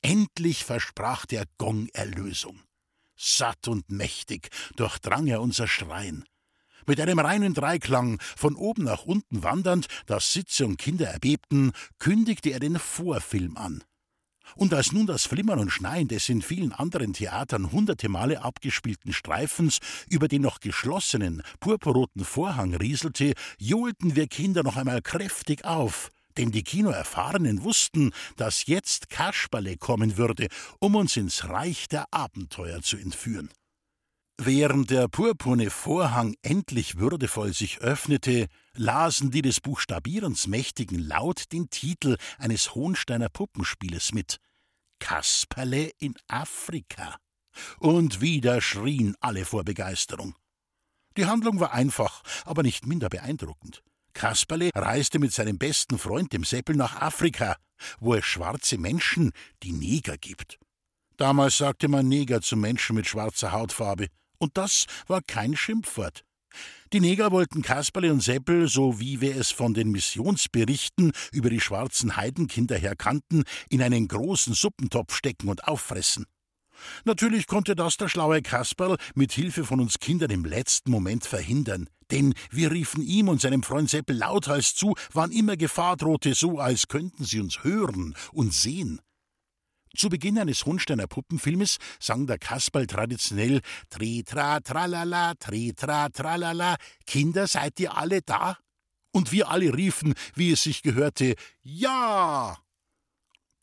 Endlich 0.04 0.64
versprach 0.64 1.24
der 1.24 1.46
Gong 1.56 1.88
Erlösung. 1.94 2.60
Satt 3.16 3.68
und 3.68 3.90
mächtig 3.90 4.50
durchdrang 4.76 5.26
er 5.28 5.40
unser 5.40 5.66
Schrein. 5.66 6.24
Mit 6.86 7.00
einem 7.00 7.18
reinen 7.18 7.54
Dreiklang, 7.54 8.20
von 8.36 8.54
oben 8.54 8.84
nach 8.84 9.04
unten 9.06 9.42
wandernd, 9.42 9.86
dass 10.04 10.34
Sitze 10.34 10.66
und 10.66 10.76
Kinder 10.76 11.08
erbebten, 11.08 11.72
kündigte 11.98 12.50
er 12.50 12.60
den 12.60 12.78
Vorfilm 12.78 13.56
an. 13.56 13.82
Und 14.56 14.74
als 14.74 14.92
nun 14.92 15.06
das 15.06 15.24
Flimmern 15.24 15.58
und 15.58 15.70
Schneien 15.70 16.06
des 16.06 16.28
in 16.28 16.42
vielen 16.42 16.74
anderen 16.74 17.14
Theatern 17.14 17.72
hunderte 17.72 18.10
Male 18.10 18.42
abgespielten 18.42 19.14
Streifens 19.14 19.78
über 20.10 20.28
den 20.28 20.42
noch 20.42 20.60
geschlossenen, 20.60 21.42
purpurroten 21.60 22.26
Vorhang 22.26 22.74
rieselte, 22.74 23.32
johlten 23.56 24.16
wir 24.16 24.26
Kinder 24.26 24.64
noch 24.64 24.76
einmal 24.76 25.00
kräftig 25.00 25.64
auf 25.64 26.10
denn 26.36 26.50
die 26.50 26.62
Kinoerfahrenen 26.62 27.64
wussten, 27.64 28.12
dass 28.36 28.66
jetzt 28.66 29.10
Kasperle 29.10 29.76
kommen 29.76 30.16
würde, 30.16 30.48
um 30.78 30.94
uns 30.94 31.16
ins 31.16 31.48
Reich 31.48 31.88
der 31.88 32.12
Abenteuer 32.12 32.82
zu 32.82 32.96
entführen. 32.96 33.50
Während 34.36 34.90
der 34.90 35.06
purpurne 35.06 35.70
Vorhang 35.70 36.34
endlich 36.42 36.98
würdevoll 36.98 37.52
sich 37.52 37.78
öffnete, 37.78 38.48
lasen 38.74 39.30
die 39.30 39.42
des 39.42 39.60
Buchstabierens 39.60 40.48
Mächtigen 40.48 40.98
laut 40.98 41.52
den 41.52 41.70
Titel 41.70 42.16
eines 42.38 42.74
Hohnsteiner 42.74 43.28
Puppenspieles 43.28 44.12
mit 44.12 44.38
Kasperle 44.98 45.92
in 45.98 46.14
Afrika. 46.26 47.16
Und 47.78 48.20
wieder 48.20 48.60
schrien 48.60 49.14
alle 49.20 49.44
vor 49.44 49.62
Begeisterung. 49.62 50.34
Die 51.16 51.26
Handlung 51.26 51.60
war 51.60 51.72
einfach, 51.72 52.22
aber 52.44 52.64
nicht 52.64 52.86
minder 52.86 53.08
beeindruckend. 53.08 53.84
Kasperle 54.14 54.70
reiste 54.74 55.18
mit 55.18 55.32
seinem 55.32 55.58
besten 55.58 55.98
Freund, 55.98 56.32
dem 56.32 56.44
Seppel, 56.44 56.76
nach 56.76 57.00
Afrika, 57.00 57.56
wo 58.00 58.14
es 58.14 58.24
schwarze 58.24 58.78
Menschen, 58.78 59.32
die 59.62 59.72
Neger 59.72 60.16
gibt. 60.16 60.58
Damals 61.16 61.58
sagte 61.58 61.88
man 61.88 62.08
Neger 62.08 62.40
zu 62.40 62.56
Menschen 62.56 62.96
mit 62.96 63.06
schwarzer 63.06 63.52
Hautfarbe, 63.52 64.08
und 64.38 64.56
das 64.56 64.86
war 65.06 65.22
kein 65.22 65.56
Schimpfwort. 65.56 66.24
Die 66.92 67.00
Neger 67.00 67.32
wollten 67.32 67.62
Kasperle 67.62 68.12
und 68.12 68.22
Seppel, 68.22 68.68
so 68.68 69.00
wie 69.00 69.20
wir 69.20 69.36
es 69.36 69.50
von 69.50 69.74
den 69.74 69.90
Missionsberichten 69.90 71.12
über 71.32 71.50
die 71.50 71.60
schwarzen 71.60 72.16
Heidenkinder 72.16 72.76
her 72.76 72.94
kannten, 72.96 73.44
in 73.68 73.82
einen 73.82 74.06
großen 74.06 74.54
Suppentopf 74.54 75.14
stecken 75.14 75.48
und 75.48 75.66
auffressen. 75.66 76.26
Natürlich 77.04 77.46
konnte 77.46 77.74
das 77.74 77.96
der 77.96 78.08
schlaue 78.08 78.42
Kasperl 78.42 78.96
mit 79.14 79.32
Hilfe 79.32 79.64
von 79.64 79.80
uns 79.80 79.98
Kindern 79.98 80.30
im 80.30 80.44
letzten 80.44 80.90
Moment 80.90 81.24
verhindern, 81.26 81.88
denn 82.10 82.34
wir 82.50 82.70
riefen 82.70 83.02
ihm 83.02 83.28
und 83.28 83.40
seinem 83.40 83.62
Freund 83.62 83.90
Seppel 83.90 84.16
lauthals 84.16 84.74
zu, 84.74 84.94
wann 85.12 85.30
immer 85.30 85.56
Gefahr 85.56 85.96
drohte, 85.96 86.34
so 86.34 86.58
als 86.58 86.88
könnten 86.88 87.24
sie 87.24 87.40
uns 87.40 87.64
hören 87.64 88.14
und 88.32 88.52
sehen. 88.52 89.00
Zu 89.96 90.08
Beginn 90.08 90.38
eines 90.38 90.66
Hohnsteiner 90.66 91.06
Puppenfilmes 91.06 91.78
sang 92.00 92.26
der 92.26 92.38
Kasperl 92.38 92.86
traditionell 92.86 93.60
Tri-tra 93.90 94.60
tralala, 94.60 95.34
Tri-tra 95.38 96.08
tralala, 96.08 96.76
Kinder, 97.06 97.46
seid 97.46 97.78
ihr 97.78 97.96
alle 97.96 98.20
da? 98.22 98.58
Und 99.12 99.30
wir 99.30 99.48
alle 99.48 99.72
riefen, 99.76 100.14
wie 100.34 100.50
es 100.50 100.64
sich 100.64 100.82
gehörte, 100.82 101.36
Ja! 101.62 102.63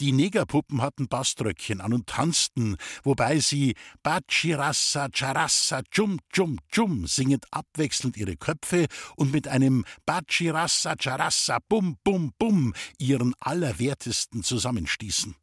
Die 0.01 0.13
Negerpuppen 0.13 0.81
hatten 0.81 1.08
Baströckchen 1.08 1.79
an 1.79 1.93
und 1.93 2.08
tanzten, 2.08 2.75
wobei 3.03 3.38
sie 3.38 3.75
Bachirassa, 4.01 5.10
Charassa, 5.13 5.84
Chum, 5.91 6.17
Chum, 6.34 6.58
Chum 6.74 7.05
singend 7.05 7.46
abwechselnd 7.51 8.17
ihre 8.17 8.36
Köpfe 8.36 8.88
und 9.15 9.31
mit 9.31 9.48
einem 9.48 9.86
Bachirassa, 10.08 10.96
Charassa, 11.00 11.60
Bum, 11.70 11.98
Bum, 12.03 12.34
Bum 12.39 12.74
ihren 12.98 13.36
Allerwertesten 13.39 14.41
zusammenstießen. 14.41 15.36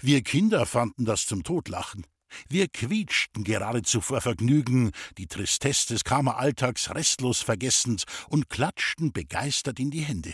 Wir 0.00 0.22
Kinder 0.22 0.64
fanden 0.64 1.04
das 1.04 1.26
zum 1.26 1.44
Totlachen. 1.44 2.06
Wir 2.48 2.68
quietschten 2.68 3.44
geradezu 3.44 4.00
vor 4.00 4.22
Vergnügen, 4.22 4.92
die 5.18 5.26
Tristesse 5.26 5.88
des 5.88 6.04
Kammeralltags 6.04 6.94
restlos 6.94 7.42
vergessend 7.42 8.04
und 8.30 8.48
klatschten 8.48 9.12
begeistert 9.12 9.78
in 9.78 9.90
die 9.90 10.00
Hände. 10.00 10.32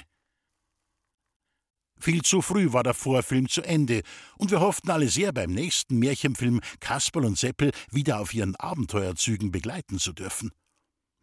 Viel 2.00 2.22
zu 2.22 2.42
früh 2.42 2.72
war 2.72 2.82
der 2.82 2.94
Vorfilm 2.94 3.48
zu 3.48 3.62
Ende, 3.62 4.02
und 4.36 4.50
wir 4.50 4.60
hofften 4.60 4.90
alle 4.90 5.08
sehr, 5.08 5.32
beim 5.32 5.50
nächsten 5.50 5.98
Märchenfilm 5.98 6.60
Kasperl 6.80 7.24
und 7.24 7.38
Seppel 7.38 7.72
wieder 7.90 8.20
auf 8.20 8.32
ihren 8.34 8.56
Abenteuerzügen 8.56 9.50
begleiten 9.50 9.98
zu 9.98 10.12
dürfen. 10.12 10.52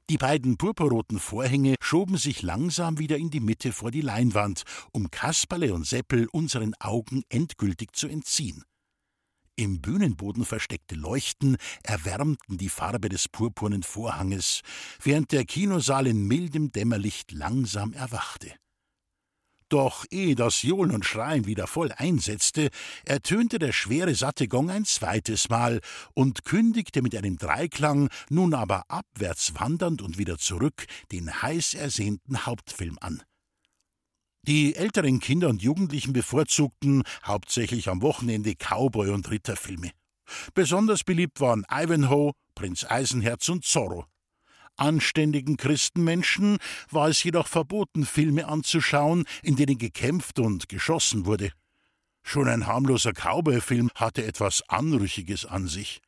Die 0.09 0.17
beiden 0.17 0.57
purpurroten 0.57 1.19
Vorhänge 1.19 1.75
schoben 1.81 2.17
sich 2.17 2.43
langsam 2.43 2.99
wieder 2.99 3.17
in 3.17 3.31
die 3.31 3.39
Mitte 3.39 3.71
vor 3.71 3.89
die 3.89 4.01
Leinwand, 4.01 4.61
um 4.91 5.09
Kasperle 5.09 5.73
und 5.73 5.87
Seppel 5.87 6.27
unseren 6.31 6.75
Augen 6.79 7.23
endgültig 7.29 7.95
zu 7.95 8.07
entziehen. 8.07 8.63
Im 9.55 9.81
Bühnenboden 9.81 10.45
versteckte 10.45 10.95
Leuchten 10.95 11.57
erwärmten 11.81 12.57
die 12.57 12.69
Farbe 12.69 13.09
des 13.09 13.29
purpurnen 13.29 13.83
Vorhanges, 13.83 14.61
während 15.01 15.31
der 15.31 15.45
Kinosaal 15.45 16.07
in 16.07 16.27
mildem 16.27 16.71
Dämmerlicht 16.71 17.31
langsam 17.31 17.93
erwachte. 17.93 18.53
Doch 19.75 20.05
ehe 20.09 20.35
das 20.35 20.61
Johlen 20.61 20.91
und 20.91 21.03
Schreien 21.03 21.47
wieder 21.47 21.67
voll 21.67 21.91
einsetzte, 21.91 22.69
ertönte 23.03 23.59
der 23.59 23.73
schwere 23.73 24.15
satte 24.15 24.47
Gong 24.47 24.69
ein 24.69 24.85
zweites 24.85 25.49
Mal 25.49 25.81
und 26.13 26.45
kündigte 26.45 27.01
mit 27.01 27.13
einem 27.13 27.35
Dreiklang, 27.35 28.07
nun 28.29 28.53
aber 28.53 28.85
abwärts 28.87 29.59
wandernd 29.59 30.01
und 30.01 30.17
wieder 30.17 30.37
zurück, 30.37 30.85
den 31.11 31.41
heiß 31.41 31.73
ersehnten 31.73 32.45
Hauptfilm 32.45 32.97
an. 33.01 33.21
Die 34.43 34.77
älteren 34.77 35.19
Kinder 35.19 35.49
und 35.49 35.61
Jugendlichen 35.61 36.13
bevorzugten, 36.13 37.03
hauptsächlich 37.25 37.89
am 37.89 38.01
Wochenende, 38.01 38.51
Cowboy- 38.51 39.11
und 39.11 39.29
Ritterfilme. 39.29 39.91
Besonders 40.53 41.03
beliebt 41.03 41.41
waren 41.41 41.65
Ivanhoe, 41.69 42.31
Prinz 42.55 42.85
Eisenherz 42.89 43.49
und 43.49 43.65
Zorro. 43.65 44.05
Anständigen 44.77 45.57
Christenmenschen 45.57 46.57
war 46.89 47.09
es 47.09 47.23
jedoch 47.23 47.47
verboten, 47.47 48.05
Filme 48.05 48.47
anzuschauen, 48.47 49.25
in 49.43 49.55
denen 49.55 49.77
gekämpft 49.77 50.39
und 50.39 50.69
geschossen 50.69 51.25
wurde. 51.25 51.51
Schon 52.23 52.47
ein 52.47 52.65
harmloser 52.65 53.13
Cowboy-Film 53.13 53.91
hatte 53.95 54.25
etwas 54.25 54.67
Anrüchiges 54.67 55.45
an 55.45 55.67
sich. 55.67 56.01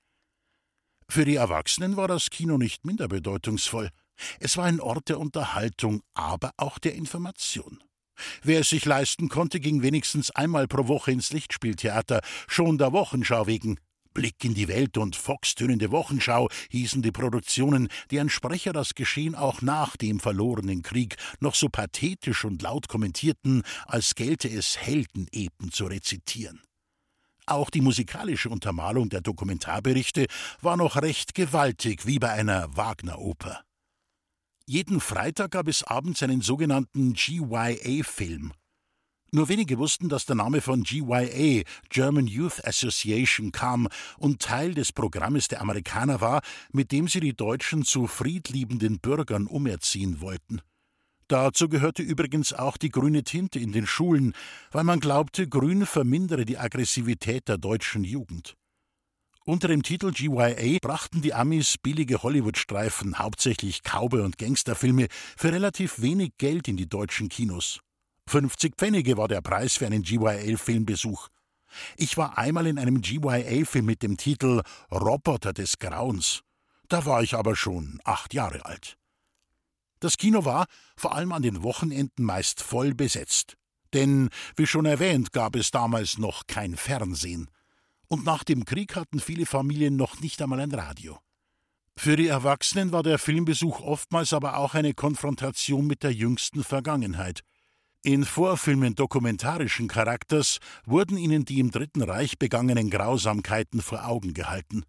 Für 1.08 1.26
die 1.26 1.36
Erwachsenen 1.36 1.96
war 1.96 2.08
das 2.08 2.30
Kino 2.30 2.58
nicht 2.58 2.86
minder 2.86 3.08
bedeutungsvoll. 3.08 3.92
Es 4.40 4.58
war 4.58 4.66
ein 4.66 4.82
Ort 4.82 5.10
der 5.10 5.20
Unterhaltung, 5.20 6.02
aber 6.14 6.52
auch 6.58 6.80
der 6.80 6.96
Information. 6.96 7.84
Wer 8.42 8.62
es 8.62 8.70
sich 8.70 8.84
leisten 8.86 9.30
konnte, 9.30 9.60
ging 9.60 9.84
wenigstens 9.84 10.32
einmal 10.32 10.68
pro 10.68 10.88
Woche 10.88 11.12
ins 11.12 11.32
Lichtspieltheater, 11.32 12.22
schon 12.48 12.78
der 12.78 12.92
Wochenschau 12.92 13.48
wegen. 13.48 13.80
Blick 14.18 14.44
in 14.44 14.56
die 14.56 14.68
Welt 14.68 14.98
und 14.98 15.16
foxtönende 15.16 15.92
Wochenschau 15.92 16.50
hießen 16.72 17.04
die 17.04 17.12
Produktionen, 17.12 17.88
deren 18.10 18.32
Sprecher 18.32 18.74
das 18.74 18.96
Geschehen 18.96 19.36
auch 19.36 19.62
nach 19.62 19.96
dem 19.96 20.20
verlorenen 20.20 20.82
Krieg 20.82 21.18
noch 21.40 21.54
so 21.54 21.70
pathetisch 21.70 22.44
und 22.44 22.64
laut 22.64 22.88
kommentierten, 22.88 23.62
als 23.86 24.16
gelte 24.16 24.50
es 24.50 24.76
Heldenepen 24.76 25.72
zu 25.72 25.86
rezitieren. 25.86 26.64
Auch 27.46 27.70
die 27.70 27.82
musikalische 27.82 28.50
Untermalung 28.50 29.10
der 29.10 29.22
Dokumentarberichte 29.22 30.26
war 30.62 30.78
noch 30.78 30.96
recht 30.96 31.36
gewaltig, 31.36 32.08
wie 32.08 32.18
bei 32.18 32.32
einer 32.32 32.76
Wagner-Oper. 32.76 33.62
Jeden 34.66 35.00
Freitag 35.00 35.52
gab 35.52 35.68
es 35.68 35.84
abends 35.84 36.24
einen 36.24 36.42
sogenannten 36.42 37.14
GYA-Film. 37.14 38.52
Nur 39.32 39.50
wenige 39.50 39.78
wussten, 39.78 40.08
dass 40.08 40.26
der 40.26 40.36
Name 40.36 40.62
von 40.62 40.84
GYA, 40.84 41.64
German 41.90 42.28
Youth 42.28 42.64
Association, 42.66 43.52
kam 43.52 43.90
und 44.18 44.42
Teil 44.42 44.74
des 44.74 44.94
Programmes 44.94 45.50
der 45.50 45.62
Amerikaner 45.62 46.22
war, 46.22 46.42
mit 46.72 46.92
dem 46.92 47.08
sie 47.08 47.20
die 47.20 47.36
Deutschen 47.36 47.84
zu 47.84 48.08
friedliebenden 48.08 49.00
Bürgern 49.00 49.48
umerziehen 49.48 50.22
wollten. 50.22 50.62
Dazu 51.28 51.68
gehörte 51.68 52.04
übrigens 52.04 52.54
auch 52.54 52.78
die 52.78 52.90
grüne 52.90 53.24
Tinte 53.24 53.60
in 53.60 53.74
den 53.74 53.86
Schulen, 53.86 54.34
weil 54.72 54.86
man 54.86 55.02
glaubte, 55.02 55.50
Grün 55.50 55.86
vermindere 55.86 56.46
die 56.46 56.58
Aggressivität 56.58 57.50
der 57.50 57.58
deutschen 57.58 58.06
Jugend. 58.06 58.56
Unter 59.44 59.68
dem 59.68 59.84
Titel 59.84 60.12
GYA 60.12 60.78
brachten 60.82 61.22
die 61.22 61.34
Amis 61.34 61.78
billige 61.78 62.24
Hollywood-Streifen, 62.24 63.20
hauptsächlich 63.20 63.82
Cowboy- 63.84 64.24
und 64.24 64.38
Gangsterfilme, 64.38 65.08
für 65.38 65.52
relativ 65.52 66.02
wenig 66.02 66.32
Geld 66.38 66.68
in 66.70 66.78
die 66.78 66.88
deutschen 66.88 67.28
Kinos. 67.28 67.80
50 68.28 68.76
Pfennige 68.76 69.18
war 69.18 69.28
der 69.28 69.42
Preis 69.42 69.76
für 69.76 69.86
einen 69.86 70.04
GYA-Filmbesuch. 70.04 71.30
Ich 71.96 72.18
war 72.18 72.38
einmal 72.38 72.68
in 72.68 72.80
einem 72.80 73.02
GYA-Film 73.02 73.86
mit 73.86 74.04
dem 74.04 74.18
Titel 74.18 74.62
Roboter 74.92 75.54
des 75.54 75.80
Grauens. 75.80 76.42
Da 76.90 77.06
war 77.06 77.24
ich 77.24 77.34
aber 77.34 77.56
schon 77.56 78.00
acht 78.04 78.34
Jahre 78.34 78.66
alt. 78.66 78.98
Das 80.00 80.18
Kino 80.18 80.46
war, 80.46 80.68
vor 80.96 81.16
allem 81.16 81.32
an 81.32 81.42
den 81.42 81.64
Wochenenden, 81.64 82.24
meist 82.24 82.62
voll 82.62 82.94
besetzt. 82.94 83.58
Denn, 83.94 84.30
wie 84.56 84.68
schon 84.68 84.86
erwähnt, 84.86 85.32
gab 85.32 85.56
es 85.56 85.72
damals 85.72 86.18
noch 86.18 86.44
kein 86.48 86.76
Fernsehen 86.76 87.50
und 88.08 88.26
nach 88.26 88.44
dem 88.44 88.66
Krieg 88.66 88.96
hatten 88.96 89.20
viele 89.20 89.46
Familien 89.46 89.96
noch 89.96 90.20
nicht 90.20 90.42
einmal 90.42 90.60
ein 90.60 90.72
Radio. 90.72 91.20
Für 91.98 92.16
die 92.16 92.28
Erwachsenen 92.28 92.92
war 92.92 93.04
der 93.04 93.18
Filmbesuch 93.18 93.82
oftmals 93.82 94.34
aber 94.34 94.58
auch 94.58 94.76
eine 94.76 94.94
Konfrontation 94.94 95.88
mit 95.88 96.04
der 96.04 96.14
jüngsten 96.14 96.64
Vergangenheit. 96.64 97.42
In 98.04 98.24
Vorfilmen 98.24 98.96
dokumentarischen 98.96 99.88
Charakters 99.88 100.60
wurden 100.86 101.18
ihnen 101.18 101.46
die 101.46 101.60
im 101.60 101.72
Dritten 101.72 102.04
Reich 102.04 102.38
begangenen 102.38 102.90
Grausamkeiten 102.90 103.82
vor 103.82 104.06
Augen 104.06 104.34
gehalten. 104.34 104.84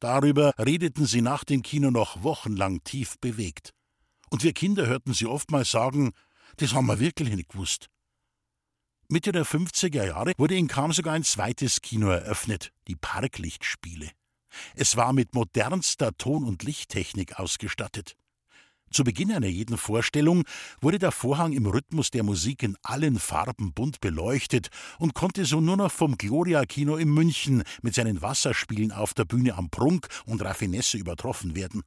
Darüber 0.00 0.52
redeten 0.58 1.06
sie 1.06 1.22
nach 1.22 1.44
dem 1.44 1.62
Kino 1.62 1.90
noch 1.90 2.22
wochenlang 2.22 2.82
tief 2.84 3.18
bewegt. 3.20 3.72
Und 4.30 4.42
wir 4.42 4.52
Kinder 4.52 4.86
hörten 4.86 5.14
sie 5.14 5.26
oftmals 5.26 5.70
sagen, 5.70 6.12
das 6.56 6.74
haben 6.74 6.86
wir 6.86 7.00
wirklich 7.00 7.30
nicht 7.30 7.48
gewusst. 7.48 7.86
Mitte 9.08 9.32
der 9.32 9.46
50er 9.46 10.04
Jahre 10.04 10.32
wurde 10.36 10.56
in 10.56 10.68
Kam 10.68 10.92
sogar 10.92 11.14
ein 11.14 11.24
zweites 11.24 11.80
Kino 11.80 12.10
eröffnet, 12.10 12.72
die 12.88 12.96
Parklichtspiele. 12.96 14.10
Es 14.74 14.96
war 14.96 15.14
mit 15.14 15.34
modernster 15.34 16.12
Ton- 16.18 16.44
und 16.44 16.62
Lichttechnik 16.62 17.38
ausgestattet. 17.38 18.17
Zu 18.90 19.04
Beginn 19.04 19.32
einer 19.32 19.46
jeden 19.46 19.76
Vorstellung 19.76 20.44
wurde 20.80 20.98
der 20.98 21.12
Vorhang 21.12 21.52
im 21.52 21.66
Rhythmus 21.66 22.10
der 22.10 22.22
Musik 22.22 22.62
in 22.62 22.76
allen 22.82 23.18
Farben 23.18 23.72
bunt 23.72 24.00
beleuchtet 24.00 24.68
und 24.98 25.14
konnte 25.14 25.44
so 25.44 25.60
nur 25.60 25.76
noch 25.76 25.92
vom 25.92 26.16
Gloria 26.16 26.64
Kino 26.64 26.96
in 26.96 27.10
München 27.10 27.62
mit 27.82 27.94
seinen 27.94 28.22
Wasserspielen 28.22 28.92
auf 28.92 29.14
der 29.14 29.24
Bühne 29.24 29.56
am 29.56 29.70
Prunk 29.70 30.08
und 30.26 30.42
Raffinesse 30.42 30.96
übertroffen 30.96 31.54
werden. 31.54 31.82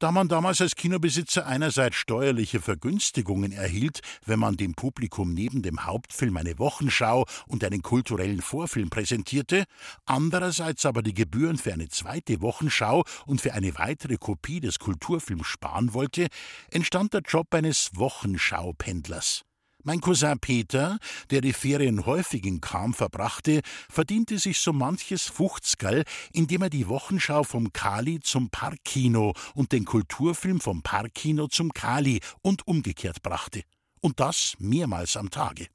Da 0.00 0.10
man 0.10 0.28
damals 0.28 0.60
als 0.60 0.74
Kinobesitzer 0.74 1.46
einerseits 1.46 1.96
steuerliche 1.96 2.60
Vergünstigungen 2.60 3.52
erhielt, 3.52 4.00
wenn 4.26 4.40
man 4.40 4.56
dem 4.56 4.74
Publikum 4.74 5.32
neben 5.32 5.62
dem 5.62 5.84
Hauptfilm 5.86 6.36
eine 6.36 6.58
Wochenschau 6.58 7.26
und 7.46 7.62
einen 7.62 7.82
kulturellen 7.82 8.42
Vorfilm 8.42 8.90
präsentierte, 8.90 9.64
andererseits 10.04 10.84
aber 10.84 11.02
die 11.02 11.14
Gebühren 11.14 11.58
für 11.58 11.72
eine 11.72 11.88
zweite 11.88 12.40
Wochenschau 12.40 13.04
und 13.26 13.40
für 13.40 13.54
eine 13.54 13.78
weitere 13.78 14.16
Kopie 14.16 14.60
des 14.60 14.80
Kulturfilms 14.80 15.46
sparen 15.46 15.94
wollte, 15.94 16.26
entstand 16.70 17.14
der 17.14 17.22
Job 17.22 17.54
eines 17.54 17.90
Wochenschaupendlers. 17.94 19.44
Mein 19.86 20.00
Cousin 20.00 20.38
Peter, 20.38 20.98
der 21.28 21.42
die 21.42 21.52
Ferien 21.52 22.06
häufig 22.06 22.46
in 22.46 22.62
Kam 22.62 22.94
verbrachte, 22.94 23.60
verdiente 23.90 24.38
sich 24.38 24.58
so 24.58 24.72
manches 24.72 25.24
Fuchtsgall, 25.24 26.04
indem 26.32 26.62
er 26.62 26.70
die 26.70 26.88
Wochenschau 26.88 27.42
vom 27.42 27.70
Kali 27.70 28.20
zum 28.20 28.48
Parkkino 28.48 29.34
und 29.54 29.72
den 29.72 29.84
Kulturfilm 29.84 30.60
vom 30.60 30.80
Parkkino 30.82 31.48
zum 31.48 31.70
Kali 31.70 32.20
und 32.40 32.66
umgekehrt 32.66 33.22
brachte. 33.22 33.62
Und 34.00 34.20
das 34.20 34.54
mehrmals 34.58 35.18
am 35.18 35.28
Tage. 35.28 35.66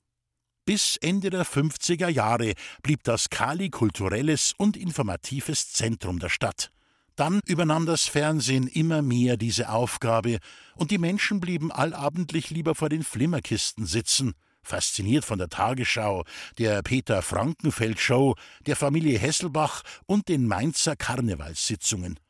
Bis 0.65 0.97
Ende 0.97 1.29
der 1.29 1.45
50er 1.45 2.09
Jahre 2.09 2.53
blieb 2.81 3.03
das 3.03 3.29
Kali 3.29 3.69
kulturelles 3.69 4.53
und 4.57 4.75
informatives 4.75 5.71
Zentrum 5.71 6.17
der 6.17 6.29
Stadt. 6.29 6.71
Dann 7.19 7.41
übernahm 7.45 7.85
das 7.85 8.07
Fernsehen 8.07 8.65
immer 8.65 9.01
mehr 9.01 9.35
diese 9.35 9.67
Aufgabe, 9.67 10.39
und 10.75 10.89
die 10.89 10.97
Menschen 10.97 11.41
blieben 11.41 11.69
allabendlich 11.69 12.49
lieber 12.49 12.75
vor 12.75 12.87
den 12.87 13.03
Flimmerkisten 13.03 13.85
sitzen, 13.85 14.35
fasziniert 14.63 15.25
von 15.25 15.37
der 15.37 15.49
Tagesschau, 15.49 16.23
der 16.59 16.81
Peter 16.81 17.21
Frankenfeld 17.21 17.99
Show, 17.99 18.35
der 18.65 18.77
Familie 18.77 19.19
Hesselbach 19.19 19.83
und 20.05 20.29
den 20.29 20.47
Mainzer 20.47 20.95
Karnevalssitzungen. 20.95 22.21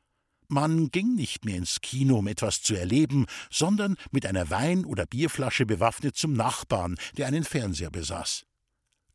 Man 0.47 0.89
ging 0.89 1.13
nicht 1.13 1.45
mehr 1.45 1.57
ins 1.57 1.81
Kino, 1.81 2.17
um 2.17 2.27
etwas 2.27 2.63
zu 2.63 2.73
erleben, 2.73 3.27
sondern 3.51 3.95
mit 4.09 4.25
einer 4.25 4.49
Wein- 4.49 4.85
oder 4.85 5.05
Bierflasche 5.05 5.67
bewaffnet 5.67 6.17
zum 6.17 6.33
Nachbarn, 6.33 6.95
der 7.15 7.27
einen 7.27 7.43
Fernseher 7.43 7.91
besaß. 7.91 8.48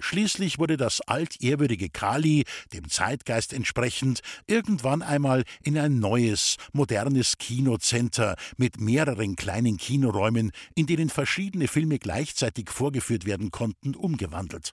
Schließlich 0.00 0.58
wurde 0.58 0.76
das 0.76 1.00
altehrwürdige 1.02 1.88
Kali, 1.88 2.44
dem 2.72 2.88
Zeitgeist 2.88 3.52
entsprechend, 3.52 4.20
irgendwann 4.46 5.02
einmal 5.02 5.44
in 5.62 5.78
ein 5.78 5.98
neues, 5.98 6.56
modernes 6.72 7.38
Kinocenter 7.38 8.36
mit 8.56 8.80
mehreren 8.80 9.36
kleinen 9.36 9.76
Kinoräumen, 9.76 10.50
in 10.74 10.86
denen 10.86 11.10
verschiedene 11.10 11.68
Filme 11.68 11.98
gleichzeitig 11.98 12.70
vorgeführt 12.70 13.24
werden 13.24 13.50
konnten, 13.50 13.94
umgewandelt. 13.94 14.72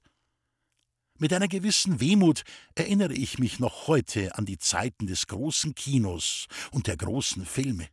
Mit 1.20 1.34
einer 1.34 1.48
gewissen 1.48 2.00
Wehmut 2.00 2.42
erinnere 2.74 3.14
ich 3.14 3.38
mich 3.38 3.60
noch 3.60 3.88
heute 3.88 4.36
an 4.40 4.46
die 4.46 4.58
Zeiten 4.58 5.06
des 5.06 5.28
großen 5.28 5.76
Kinos 5.76 6.48
und 6.72 6.88
der 6.88 6.98
großen 6.98 7.46
Filme. 7.46 7.88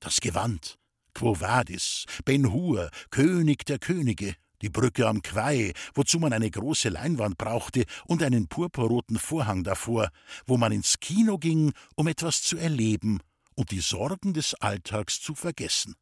Das 0.00 0.20
Gewand, 0.20 0.76
Quo 1.14 1.40
Vadis, 1.40 2.04
Ben 2.26 2.52
Hur, 2.52 2.90
König 3.08 3.64
der 3.64 3.78
Könige, 3.78 4.34
die 4.64 4.70
Brücke 4.70 5.06
am 5.06 5.20
Quai, 5.20 5.74
wozu 5.92 6.18
man 6.18 6.32
eine 6.32 6.50
große 6.50 6.88
Leinwand 6.88 7.36
brauchte 7.36 7.84
und 8.06 8.22
einen 8.22 8.48
purpurroten 8.48 9.18
Vorhang 9.18 9.62
davor, 9.62 10.08
wo 10.46 10.56
man 10.56 10.72
ins 10.72 11.00
Kino 11.00 11.36
ging, 11.36 11.72
um 11.96 12.08
etwas 12.08 12.42
zu 12.42 12.56
erleben 12.56 13.20
und 13.56 13.70
die 13.72 13.80
Sorgen 13.80 14.32
des 14.32 14.54
Alltags 14.54 15.20
zu 15.20 15.34
vergessen. 15.34 15.96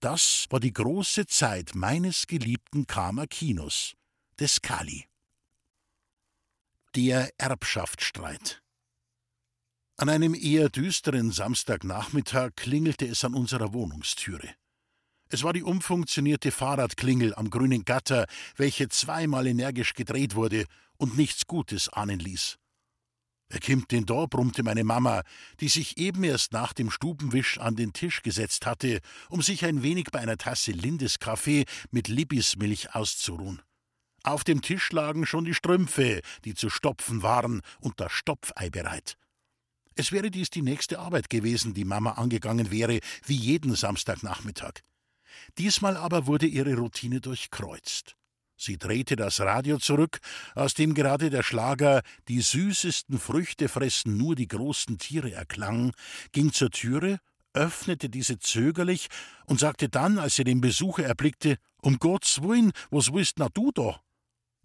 Das 0.00 0.46
war 0.48 0.58
die 0.58 0.72
große 0.72 1.26
Zeit 1.26 1.74
meines 1.74 2.26
geliebten 2.26 2.86
Kamer 2.86 3.26
Kinos, 3.26 3.92
des 4.40 4.62
Kali. 4.62 5.04
Der 6.96 7.30
Erbschaftsstreit. 7.36 8.62
An 9.98 10.08
einem 10.08 10.34
eher 10.34 10.70
düsteren 10.70 11.30
Samstagnachmittag 11.30 12.52
klingelte 12.56 13.06
es 13.06 13.22
an 13.22 13.34
unserer 13.34 13.74
Wohnungstüre. 13.74 14.48
Es 15.32 15.42
war 15.44 15.54
die 15.54 15.62
umfunktionierte 15.62 16.50
Fahrradklingel 16.50 17.34
am 17.34 17.48
grünen 17.48 17.86
Gatter, 17.86 18.26
welche 18.56 18.90
zweimal 18.90 19.46
energisch 19.46 19.94
gedreht 19.94 20.34
wurde 20.34 20.66
und 20.98 21.16
nichts 21.16 21.46
Gutes 21.46 21.88
ahnen 21.88 22.18
ließ. 22.18 22.58
Wer 23.48 23.60
kimmt 23.60 23.92
denn 23.92 24.04
da? 24.04 24.26
brummte 24.26 24.62
meine 24.62 24.84
Mama, 24.84 25.22
die 25.60 25.70
sich 25.70 25.96
eben 25.96 26.22
erst 26.22 26.52
nach 26.52 26.74
dem 26.74 26.90
Stubenwisch 26.90 27.56
an 27.56 27.76
den 27.76 27.94
Tisch 27.94 28.20
gesetzt 28.20 28.66
hatte, 28.66 29.00
um 29.30 29.40
sich 29.40 29.64
ein 29.64 29.82
wenig 29.82 30.08
bei 30.12 30.18
einer 30.18 30.36
Tasse 30.36 30.72
Lindeskaffee 30.72 31.64
mit 31.90 32.08
Libismilch 32.08 32.94
auszuruhen. 32.94 33.62
Auf 34.24 34.44
dem 34.44 34.60
Tisch 34.60 34.92
lagen 34.92 35.24
schon 35.24 35.46
die 35.46 35.54
Strümpfe, 35.54 36.20
die 36.44 36.52
zu 36.52 36.68
stopfen 36.68 37.22
waren, 37.22 37.62
und 37.80 38.00
das 38.00 38.12
Stopfei 38.12 38.68
bereit. 38.68 39.16
Es 39.94 40.12
wäre 40.12 40.30
dies 40.30 40.50
die 40.50 40.62
nächste 40.62 40.98
Arbeit 40.98 41.30
gewesen, 41.30 41.72
die 41.72 41.86
Mama 41.86 42.12
angegangen 42.12 42.70
wäre, 42.70 43.00
wie 43.24 43.36
jeden 43.36 43.74
Samstagnachmittag. 43.74 44.82
Diesmal 45.58 45.96
aber 45.96 46.26
wurde 46.26 46.46
ihre 46.46 46.74
Routine 46.74 47.20
durchkreuzt. 47.20 48.16
Sie 48.56 48.78
drehte 48.78 49.16
das 49.16 49.40
Radio 49.40 49.78
zurück, 49.78 50.20
aus 50.54 50.74
dem 50.74 50.94
gerade 50.94 51.30
der 51.30 51.42
Schlager 51.42 52.02
Die 52.28 52.40
süßesten 52.40 53.18
Früchte 53.18 53.68
fressen 53.68 54.16
nur 54.16 54.36
die 54.36 54.46
großen 54.46 54.98
Tiere 54.98 55.32
erklang, 55.32 55.92
ging 56.30 56.52
zur 56.52 56.70
Türe, 56.70 57.18
öffnete 57.54 58.08
diese 58.08 58.38
zögerlich 58.38 59.08
und 59.46 59.58
sagte 59.58 59.88
dann, 59.88 60.18
als 60.18 60.36
sie 60.36 60.44
den 60.44 60.60
Besucher 60.60 61.04
erblickte, 61.04 61.56
Um 61.82 61.98
Gottes 61.98 62.40
Willen, 62.42 62.72
was 62.90 63.12
willst 63.12 63.38
na 63.38 63.48
du 63.52 63.72
da? 63.72 64.00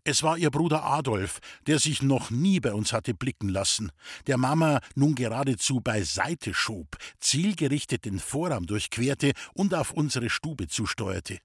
Es 0.10 0.24
war 0.24 0.38
ihr 0.38 0.52
Bruder 0.52 0.86
Adolf, 0.86 1.40
der 1.66 1.80
sich 1.80 2.02
noch 2.02 2.30
nie 2.30 2.62
bei 2.62 2.74
uns 2.74 2.94
hatte 2.94 3.14
blicken 3.14 3.50
lassen, 3.50 3.92
der 4.26 4.38
Mama 4.38 4.80
nun 4.96 5.16
geradezu 5.16 5.82
beiseite 5.82 6.54
schob, 6.54 6.96
zielgerichtet 7.20 8.06
den 8.06 8.20
Vorraum 8.20 8.68
durchquerte 8.68 9.34
und 9.54 9.74
auf 9.74 9.92
unsere 9.92 10.30
Stube 10.30 10.70
zusteuerte. 10.70 11.40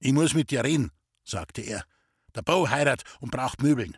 Ich 0.00 0.12
muss 0.12 0.34
mit 0.34 0.50
dir 0.50 0.64
reden, 0.64 0.90
sagte 1.22 1.62
er. 1.62 1.84
Der 2.34 2.42
Bau 2.42 2.68
heirat 2.68 3.04
und 3.20 3.30
braucht 3.30 3.62
Möbeln. 3.62 3.96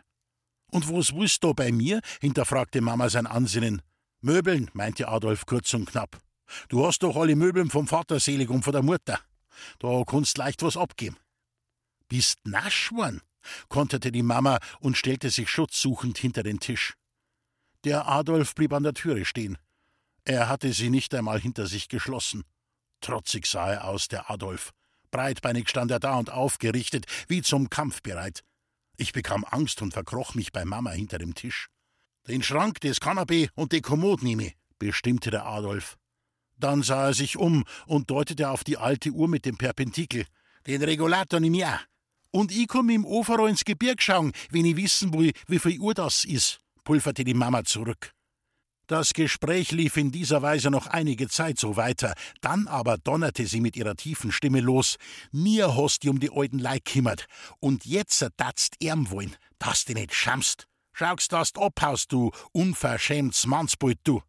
Und 0.69 0.87
was 0.87 1.11
willst 1.15 1.43
du 1.43 1.55
bei 1.55 1.71
mir? 1.71 1.99
hinterfragte 2.21 2.81
Mama 2.81 3.09
sein 3.09 3.25
Ansinnen. 3.25 3.81
Möbeln, 4.21 4.69
meinte 4.73 5.07
Adolf 5.07 5.47
kurz 5.47 5.73
und 5.73 5.89
knapp. 5.89 6.21
Du 6.69 6.85
hast 6.85 7.01
doch 7.01 7.15
alle 7.15 7.35
Möbeln 7.35 7.71
vom 7.71 7.87
Vater 7.87 8.19
selig 8.19 8.51
und 8.51 8.61
von 8.61 8.73
der 8.73 8.83
Mutter. 8.83 9.19
Da 9.79 10.03
kannst 10.05 10.37
leicht 10.37 10.61
was 10.61 10.77
abgeben. 10.77 11.17
Bist 12.07 12.37
nasch 12.43 12.91
worden? 12.91 13.23
Konterte 13.69 14.11
die 14.11 14.23
Mama 14.23 14.59
und 14.79 14.97
stellte 14.97 15.29
sich 15.29 15.49
schutzsuchend 15.49 16.17
hinter 16.17 16.43
den 16.43 16.59
Tisch. 16.59 16.93
Der 17.83 18.07
Adolf 18.07 18.55
blieb 18.55 18.73
an 18.73 18.83
der 18.83 18.93
Türe 18.93 19.25
stehen. 19.25 19.57
Er 20.23 20.49
hatte 20.49 20.73
sie 20.73 20.89
nicht 20.89 21.13
einmal 21.13 21.39
hinter 21.39 21.67
sich 21.67 21.87
geschlossen. 21.87 22.43
Trotzig 23.01 23.45
sah 23.45 23.71
er 23.71 23.85
aus, 23.85 24.07
der 24.07 24.31
Adolf. 24.31 24.71
Breitbeinig 25.11 25.69
stand 25.69 25.91
er 25.91 25.99
da 25.99 26.17
und 26.17 26.31
aufgerichtet, 26.31 27.05
wie 27.27 27.41
zum 27.41 27.69
Kampf 27.69 28.01
bereit. 28.01 28.43
Ich 28.97 29.13
bekam 29.13 29.45
Angst 29.45 29.81
und 29.81 29.93
verkroch 29.93 30.33
mich 30.33 30.51
bei 30.51 30.65
Mama 30.65 30.91
hinter 30.91 31.19
dem 31.19 31.35
Tisch. 31.35 31.67
Den 32.27 32.41
Schrank, 32.41 32.81
das 32.81 32.99
Kanapee 32.99 33.49
und 33.53 33.71
die 33.71 33.81
Kommode 33.81 34.25
nehme, 34.25 34.53
bestimmte 34.79 35.29
der 35.29 35.45
Adolf. 35.45 35.95
Dann 36.57 36.81
sah 36.81 37.07
er 37.07 37.13
sich 37.13 37.37
um 37.37 37.65
und 37.85 38.09
deutete 38.09 38.49
auf 38.49 38.63
die 38.63 38.77
alte 38.77 39.11
Uhr 39.11 39.27
mit 39.27 39.45
dem 39.45 39.57
Perpentikel. 39.57 40.25
Den 40.65 40.81
Regulator 40.81 41.39
nimm 41.39 41.53
ja. 41.53 41.79
Und 42.35 42.51
ich 42.51 42.67
komm 42.67 42.89
im 42.89 43.05
Ofero 43.05 43.47
ins 43.47 43.63
Gebirg 43.63 44.01
schauen, 44.01 44.33
wenn 44.49 44.65
ich 44.65 44.75
wissen 44.75 45.13
will, 45.13 45.31
wie 45.47 45.57
viel 45.57 45.79
Uhr 45.79 45.93
das 45.93 46.25
ist, 46.25 46.59
pulverte 46.83 47.23
die 47.23 47.33
Mama 47.33 47.63
zurück. 47.63 48.11
Das 48.87 49.13
Gespräch 49.13 49.71
lief 49.71 49.95
in 49.95 50.11
dieser 50.11 50.41
Weise 50.41 50.69
noch 50.69 50.87
einige 50.87 51.29
Zeit 51.29 51.57
so 51.57 51.77
weiter, 51.77 52.13
dann 52.41 52.67
aber 52.67 52.97
donnerte 52.97 53.47
sie 53.47 53.61
mit 53.61 53.77
ihrer 53.77 53.95
tiefen 53.95 54.33
Stimme 54.33 54.59
los. 54.59 54.97
Mir 55.31 55.77
hast 55.77 56.03
die 56.03 56.09
um 56.09 56.19
die 56.19 56.29
alten 56.29 56.59
Leik 56.59 56.83
kümmert, 56.83 57.27
und 57.61 57.85
jetzt 57.85 58.27
datst 58.35 58.83
erm 58.83 59.09
wollen, 59.11 59.33
dass 59.57 59.85
du 59.85 59.93
nicht 59.93 60.13
schamst. 60.13 60.67
Schaust, 60.91 61.31
dass 61.31 61.53
du 61.53 61.61
abhaust, 61.61 62.11
du 62.11 62.31
unverschämtes 62.51 63.45
Mannsbild, 63.45 63.99
du. 64.03 64.21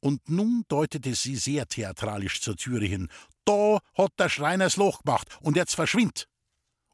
Und 0.00 0.26
nun 0.30 0.64
deutete 0.68 1.14
sie 1.14 1.36
sehr 1.36 1.66
theatralisch 1.66 2.40
zur 2.40 2.56
Türe 2.56 2.86
hin. 2.86 3.10
Da 3.44 3.78
hat 3.92 4.12
der 4.18 4.30
Schreiner 4.30 4.64
das 4.64 4.76
Loch 4.76 5.02
gemacht, 5.02 5.28
und 5.42 5.56
jetzt 5.56 5.74
verschwind. 5.74 6.29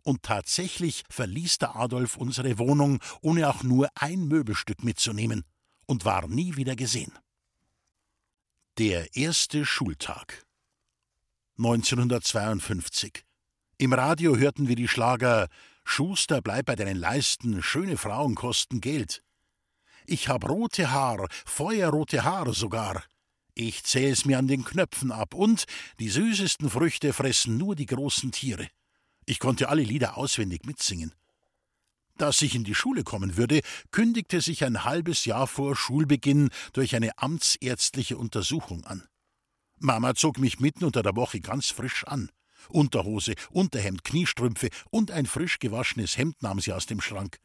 Und 0.07 0.23
tatsächlich 0.23 1.03
verließ 1.11 1.59
der 1.59 1.75
Adolf 1.75 2.17
unsere 2.17 2.61
Wohnung, 2.61 3.01
ohne 3.23 3.49
auch 3.49 3.65
nur 3.65 3.89
ein 3.97 4.29
Möbelstück 4.29 4.85
mitzunehmen 4.85 5.43
und 5.87 6.05
war 6.05 6.29
nie 6.29 6.55
wieder 6.55 6.77
gesehen. 6.77 7.11
Der 8.79 9.17
erste 9.17 9.67
Schultag 9.67 10.47
1952. 11.59 13.25
Im 13.79 13.93
Radio 13.93 14.37
hörten 14.37 14.69
wir 14.69 14.77
die 14.77 14.87
Schlager 14.87 15.49
Schuster, 15.83 16.41
bleib 16.41 16.67
bei 16.67 16.77
deinen 16.77 16.99
Leisten, 16.99 17.61
schöne 17.61 17.97
Frauen 17.97 18.37
kosten 18.37 18.81
Geld. 18.81 19.25
Ich 20.07 20.29
hab 20.29 20.49
rote 20.49 20.93
Haar, 20.93 21.27
feuerrote 21.45 22.23
Haare 22.23 22.55
sogar. 22.55 23.03
Ich 23.55 23.83
zähl's 23.83 24.25
mir 24.25 24.39
an 24.39 24.47
den 24.47 24.65
Knöpfen 24.65 25.11
ab 25.11 25.35
und 25.35 25.65
die 25.99 26.11
süßesten 26.11 26.71
Früchte 26.71 27.13
fressen 27.13 27.57
nur 27.57 27.75
die 27.75 27.87
großen 27.87 28.31
Tiere. 28.31 28.69
Ich 29.27 29.41
konnte 29.41 29.69
alle 29.69 29.83
Lieder 29.83 30.17
auswendig 30.17 30.65
mitsingen. 30.65 31.13
Dass 32.17 32.41
ich 32.41 32.55
in 32.55 32.65
die 32.65 32.75
Schule 32.75 33.03
kommen 33.05 33.37
würde, 33.37 33.61
kündigte 33.91 34.41
sich 34.41 34.65
ein 34.65 34.85
halbes 34.85 35.27
Jahr 35.27 35.47
vor 35.47 35.77
Schulbeginn 35.77 36.49
durch 36.73 36.95
eine 36.95 37.19
amtsärztliche 37.19 38.17
Untersuchung 38.17 38.85
an. 38.85 39.07
Mama 39.79 40.15
zog 40.15 40.39
mich 40.39 40.61
mitten 40.61 40.85
unter 40.85 41.03
der 41.03 41.17
Woche 41.17 41.41
ganz 41.41 41.71
frisch 41.71 42.05
an. 42.05 42.31
Unterhose, 42.69 43.35
Unterhemd, 43.51 44.05
Kniestrümpfe 44.05 44.71
und 44.91 45.11
ein 45.11 45.27
frisch 45.27 45.59
gewaschenes 45.59 46.17
Hemd 46.17 46.43
nahm 46.43 46.61
sie 46.61 46.73
aus 46.73 46.87
dem 46.87 47.01
Schrank. 47.01 47.39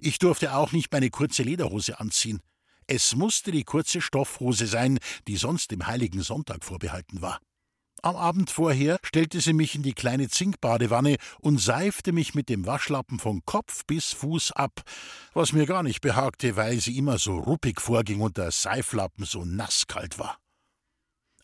Ich 0.00 0.18
durfte 0.18 0.54
auch 0.54 0.72
nicht 0.72 0.90
meine 0.90 1.10
kurze 1.10 1.44
Lederhose 1.44 2.00
anziehen. 2.00 2.40
Es 2.86 3.14
musste 3.14 3.52
die 3.52 3.64
kurze 3.64 4.00
Stoffhose 4.00 4.66
sein, 4.66 4.98
die 5.28 5.36
sonst 5.36 5.70
dem 5.70 5.86
heiligen 5.86 6.22
Sonntag 6.22 6.64
vorbehalten 6.64 7.20
war. 7.20 7.38
Am 8.02 8.14
Abend 8.14 8.50
vorher 8.50 9.00
stellte 9.02 9.40
sie 9.40 9.52
mich 9.52 9.74
in 9.74 9.82
die 9.82 9.92
kleine 9.92 10.28
Zinkbadewanne 10.28 11.16
und 11.40 11.60
seifte 11.60 12.12
mich 12.12 12.34
mit 12.34 12.48
dem 12.48 12.64
Waschlappen 12.64 13.18
von 13.18 13.44
Kopf 13.44 13.84
bis 13.86 14.12
Fuß 14.12 14.52
ab, 14.52 14.82
was 15.34 15.52
mir 15.52 15.66
gar 15.66 15.82
nicht 15.82 16.00
behagte, 16.00 16.54
weil 16.54 16.78
sie 16.80 16.96
immer 16.96 17.18
so 17.18 17.36
ruppig 17.38 17.80
vorging 17.80 18.20
und 18.20 18.36
der 18.36 18.52
Seiflappen 18.52 19.24
so 19.24 19.44
nasskalt 19.44 20.18
war. 20.18 20.38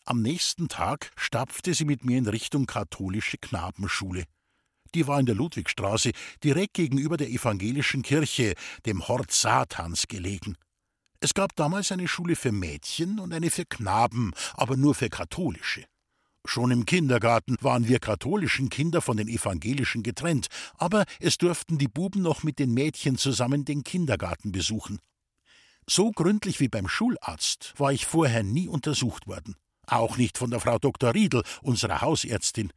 Am 0.05 0.21
nächsten 0.21 0.69
Tag 0.69 1.11
stapfte 1.17 1.73
sie 1.73 1.83
mit 1.83 2.05
mir 2.05 2.17
in 2.17 2.27
Richtung 2.27 2.67
katholische 2.67 3.37
Knabenschule. 3.37 4.23
Die 4.93 5.07
war 5.07 5.19
in 5.19 5.25
der 5.25 5.35
Ludwigstraße, 5.35 6.11
direkt 6.43 6.75
gegenüber 6.75 7.17
der 7.17 7.29
evangelischen 7.29 8.01
Kirche, 8.01 8.53
dem 8.85 9.07
Hort 9.09 9.31
Satans, 9.31 10.07
gelegen. 10.07 10.55
Es 11.19 11.33
gab 11.33 11.55
damals 11.55 11.91
eine 11.91 12.07
Schule 12.07 12.37
für 12.37 12.53
Mädchen 12.53 13.19
und 13.19 13.33
eine 13.33 13.49
für 13.49 13.65
Knaben, 13.65 14.31
aber 14.53 14.77
nur 14.77 14.95
für 14.95 15.09
katholische. 15.09 15.85
Schon 16.45 16.69
im 16.69 16.85
Kindergarten 16.85 17.57
waren 17.61 17.87
wir 17.87 17.99
katholischen 17.99 18.69
Kinder 18.69 19.01
von 19.01 19.17
den 19.17 19.27
evangelischen 19.27 20.03
getrennt, 20.03 20.47
aber 20.77 21.05
es 21.19 21.37
durften 21.37 21.79
die 21.79 21.87
Buben 21.87 22.21
noch 22.21 22.43
mit 22.43 22.59
den 22.59 22.71
Mädchen 22.71 23.17
zusammen 23.17 23.65
den 23.65 23.83
Kindergarten 23.83 24.51
besuchen. 24.51 24.99
So 25.87 26.11
gründlich 26.11 26.59
wie 26.59 26.67
beim 26.67 26.87
Schularzt 26.87 27.73
war 27.77 27.91
ich 27.91 28.05
vorher 28.05 28.43
nie 28.43 28.67
untersucht 28.67 29.27
worden. 29.27 29.55
Auch 29.87 30.17
nicht 30.17 30.37
von 30.37 30.51
der 30.51 30.59
Frau 30.59 30.77
Dr. 30.77 31.13
Riedel, 31.13 31.43
unserer 31.61 32.01
Hausärztin. 32.01 32.71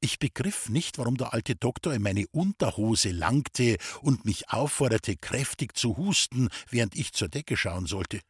Ich 0.00 0.18
begriff 0.18 0.68
nicht, 0.70 0.96
warum 0.96 1.16
der 1.16 1.34
alte 1.34 1.56
Doktor 1.56 1.92
in 1.92 2.02
meine 2.02 2.26
Unterhose 2.28 3.10
langte 3.10 3.76
und 4.00 4.24
mich 4.24 4.48
aufforderte, 4.50 5.16
kräftig 5.16 5.76
zu 5.76 5.98
husten, 5.98 6.48
während 6.70 6.96
ich 6.96 7.12
zur 7.12 7.28
Decke 7.28 7.56
schauen 7.56 7.86
sollte. 7.86 8.20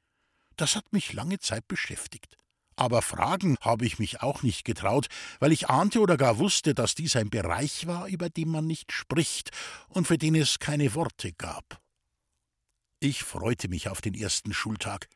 Das 0.57 0.75
hat 0.75 0.93
mich 0.93 1.13
lange 1.13 1.39
Zeit 1.39 1.69
beschäftigt. 1.69 2.37
Aber 2.81 3.03
fragen 3.03 3.59
habe 3.61 3.85
ich 3.85 3.99
mich 3.99 4.23
auch 4.23 4.43
nicht 4.43 4.65
getraut, 4.65 5.09
weil 5.39 5.53
ich 5.53 5.69
ahnte 5.69 6.01
oder 6.01 6.17
gar 6.17 6.39
wusste, 6.39 6.75
dass 6.75 6.95
dies 6.95 7.15
ein 7.15 7.29
Bereich 7.29 7.87
war, 7.87 8.09
über 8.09 8.31
den 8.31 8.49
man 8.49 8.67
nicht 8.67 8.91
spricht 8.91 9.51
und 9.91 10.07
für 10.07 10.17
den 10.17 10.35
es 10.35 10.61
keine 10.61 10.95
Worte 10.95 11.35
gab. 11.35 11.79
Ich 12.99 13.23
freute 13.23 13.69
mich 13.69 13.91
auf 13.91 14.01
den 14.01 14.15
ersten 14.15 14.55
Schultag. 14.55 15.09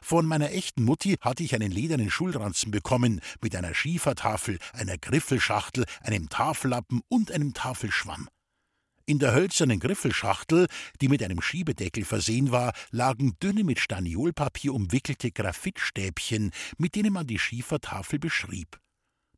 Von 0.00 0.26
meiner 0.26 0.52
echten 0.52 0.84
Mutti 0.84 1.16
hatte 1.20 1.42
ich 1.42 1.56
einen 1.56 1.72
ledernen 1.72 2.08
Schulranzen 2.08 2.70
bekommen 2.70 3.20
mit 3.40 3.56
einer 3.56 3.74
Schiefertafel, 3.74 4.60
einer 4.72 4.96
Griffelschachtel, 4.96 5.86
einem 6.02 6.28
Tafellappen 6.28 7.00
und 7.08 7.32
einem 7.32 7.52
Tafelschwamm. 7.52 8.28
In 9.08 9.18
der 9.18 9.32
hölzernen 9.32 9.80
Griffelschachtel, 9.80 10.66
die 11.00 11.08
mit 11.08 11.22
einem 11.22 11.40
Schiebedeckel 11.40 12.04
versehen 12.04 12.50
war, 12.50 12.74
lagen 12.90 13.38
dünne 13.42 13.64
mit 13.64 13.78
Staniolpapier 13.78 14.74
umwickelte 14.74 15.30
Graphitstäbchen, 15.30 16.50
mit 16.76 16.94
denen 16.94 17.14
man 17.14 17.26
die 17.26 17.38
Schiefertafel 17.38 18.18
beschrieb. 18.18 18.78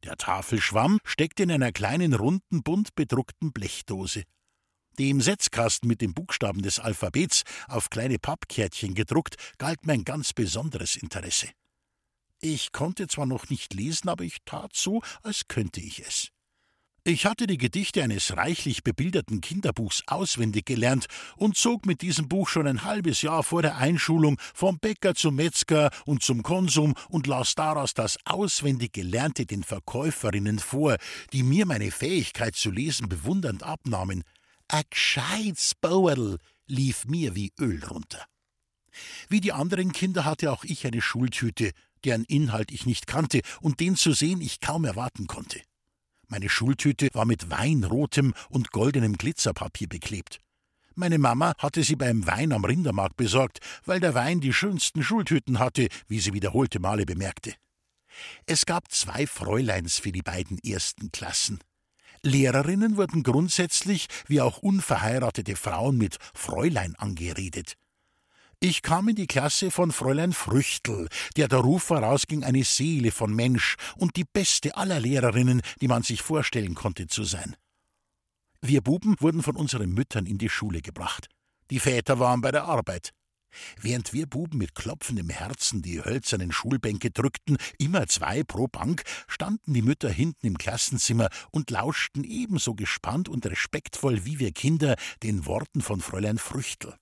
Der 0.02 0.16
Tafelschwamm 0.16 0.98
steckte 1.04 1.44
in 1.44 1.52
einer 1.52 1.70
kleinen 1.70 2.14
runden, 2.14 2.64
bunt 2.64 2.96
bedruckten 2.96 3.52
Blechdose. 3.52 4.24
Dem 4.98 5.20
Setzkasten 5.20 5.86
mit 5.86 6.00
den 6.00 6.14
Buchstaben 6.14 6.62
des 6.62 6.80
Alphabets 6.80 7.44
auf 7.68 7.90
kleine 7.90 8.18
Pappkärtchen 8.18 8.96
gedruckt, 8.96 9.36
galt 9.58 9.86
mein 9.86 10.02
ganz 10.02 10.32
besonderes 10.32 10.96
Interesse. 10.96 11.46
Ich 12.40 12.72
konnte 12.72 13.06
zwar 13.06 13.26
noch 13.26 13.50
nicht 13.50 13.72
lesen, 13.72 14.08
aber 14.08 14.24
ich 14.24 14.38
tat 14.44 14.74
so, 14.74 15.00
als 15.22 15.46
könnte 15.46 15.80
ich 15.80 16.00
es. 16.00 16.32
Ich 17.10 17.26
hatte 17.26 17.48
die 17.48 17.58
Gedichte 17.58 18.04
eines 18.04 18.36
reichlich 18.36 18.84
bebilderten 18.84 19.40
Kinderbuchs 19.40 20.04
auswendig 20.06 20.64
gelernt 20.64 21.06
und 21.34 21.56
zog 21.56 21.84
mit 21.84 22.02
diesem 22.02 22.28
Buch 22.28 22.48
schon 22.48 22.68
ein 22.68 22.84
halbes 22.84 23.22
Jahr 23.22 23.42
vor 23.42 23.62
der 23.62 23.78
Einschulung 23.78 24.38
vom 24.54 24.78
Bäcker 24.78 25.16
zum 25.16 25.34
Metzger 25.34 25.90
und 26.06 26.22
zum 26.22 26.44
Konsum 26.44 26.94
und 27.08 27.26
las 27.26 27.56
daraus 27.56 27.94
das 27.94 28.16
auswendig 28.26 28.92
Gelernte 28.92 29.44
den 29.44 29.64
Verkäuferinnen 29.64 30.60
vor, 30.60 30.98
die 31.32 31.42
mir 31.42 31.66
meine 31.66 31.90
Fähigkeit 31.90 32.54
zu 32.54 32.70
lesen 32.70 33.08
bewundernd 33.08 33.64
abnahmen. 33.64 34.22
A 34.68 34.82
gescheites 34.88 35.72
Bauerl 35.80 36.38
lief 36.68 37.06
mir 37.06 37.34
wie 37.34 37.52
Öl 37.58 37.84
runter. 37.86 38.24
Wie 39.28 39.40
die 39.40 39.52
anderen 39.52 39.90
Kinder 39.90 40.24
hatte 40.24 40.52
auch 40.52 40.62
ich 40.62 40.86
eine 40.86 41.02
Schultüte, 41.02 41.72
deren 42.04 42.22
Inhalt 42.22 42.70
ich 42.70 42.86
nicht 42.86 43.08
kannte 43.08 43.40
und 43.60 43.80
den 43.80 43.96
zu 43.96 44.12
sehen 44.12 44.40
ich 44.40 44.60
kaum 44.60 44.84
erwarten 44.84 45.26
konnte. 45.26 45.60
Meine 46.30 46.48
Schultüte 46.48 47.08
war 47.12 47.24
mit 47.24 47.50
weinrotem 47.50 48.34
und 48.50 48.70
goldenem 48.70 49.18
Glitzerpapier 49.18 49.88
beklebt. 49.88 50.38
Meine 50.94 51.18
Mama 51.18 51.54
hatte 51.58 51.82
sie 51.82 51.96
beim 51.96 52.24
Wein 52.24 52.52
am 52.52 52.64
Rindermarkt 52.64 53.16
besorgt, 53.16 53.58
weil 53.84 53.98
der 53.98 54.14
Wein 54.14 54.40
die 54.40 54.52
schönsten 54.52 55.02
Schultüten 55.02 55.58
hatte, 55.58 55.88
wie 56.06 56.20
sie 56.20 56.32
wiederholte 56.32 56.78
Male 56.78 57.04
bemerkte. 57.04 57.54
Es 58.46 58.64
gab 58.64 58.92
zwei 58.92 59.26
Fräuleins 59.26 59.98
für 59.98 60.12
die 60.12 60.22
beiden 60.22 60.58
ersten 60.58 61.10
Klassen. 61.10 61.58
Lehrerinnen 62.22 62.96
wurden 62.96 63.24
grundsätzlich 63.24 64.06
wie 64.28 64.40
auch 64.40 64.58
unverheiratete 64.58 65.56
Frauen 65.56 65.98
mit 65.98 66.18
Fräulein 66.32 66.94
angeredet. 66.94 67.74
Ich 68.62 68.82
kam 68.82 69.08
in 69.08 69.16
die 69.16 69.26
Klasse 69.26 69.70
von 69.70 69.90
Fräulein 69.90 70.34
Früchtel, 70.34 71.08
der 71.34 71.48
der 71.48 71.60
Ruf 71.60 71.84
vorausging, 71.84 72.44
eine 72.44 72.62
Seele 72.62 73.10
von 73.10 73.34
Mensch 73.34 73.76
und 73.96 74.16
die 74.16 74.26
beste 74.30 74.76
aller 74.76 75.00
Lehrerinnen, 75.00 75.62
die 75.80 75.88
man 75.88 76.02
sich 76.02 76.20
vorstellen 76.20 76.74
konnte 76.74 77.06
zu 77.06 77.24
sein. 77.24 77.56
Wir 78.60 78.82
Buben 78.82 79.16
wurden 79.18 79.42
von 79.42 79.56
unseren 79.56 79.88
Müttern 79.94 80.26
in 80.26 80.36
die 80.36 80.50
Schule 80.50 80.82
gebracht. 80.82 81.28
Die 81.70 81.80
Väter 81.80 82.18
waren 82.18 82.42
bei 82.42 82.50
der 82.50 82.64
Arbeit. 82.64 83.12
Während 83.80 84.12
wir 84.12 84.26
Buben 84.26 84.58
mit 84.58 84.74
klopfendem 84.74 85.30
Herzen 85.30 85.80
die 85.80 86.04
hölzernen 86.04 86.52
Schulbänke 86.52 87.10
drückten, 87.10 87.56
immer 87.78 88.08
zwei 88.08 88.44
pro 88.44 88.68
Bank, 88.68 89.04
standen 89.26 89.72
die 89.72 89.80
Mütter 89.80 90.10
hinten 90.10 90.46
im 90.46 90.58
Klassenzimmer 90.58 91.30
und 91.50 91.70
lauschten 91.70 92.24
ebenso 92.24 92.74
gespannt 92.74 93.30
und 93.30 93.46
respektvoll 93.46 94.26
wie 94.26 94.38
wir 94.38 94.52
Kinder 94.52 94.96
den 95.22 95.46
Worten 95.46 95.80
von 95.80 96.02
Fräulein 96.02 96.36
Früchtel. 96.36 96.99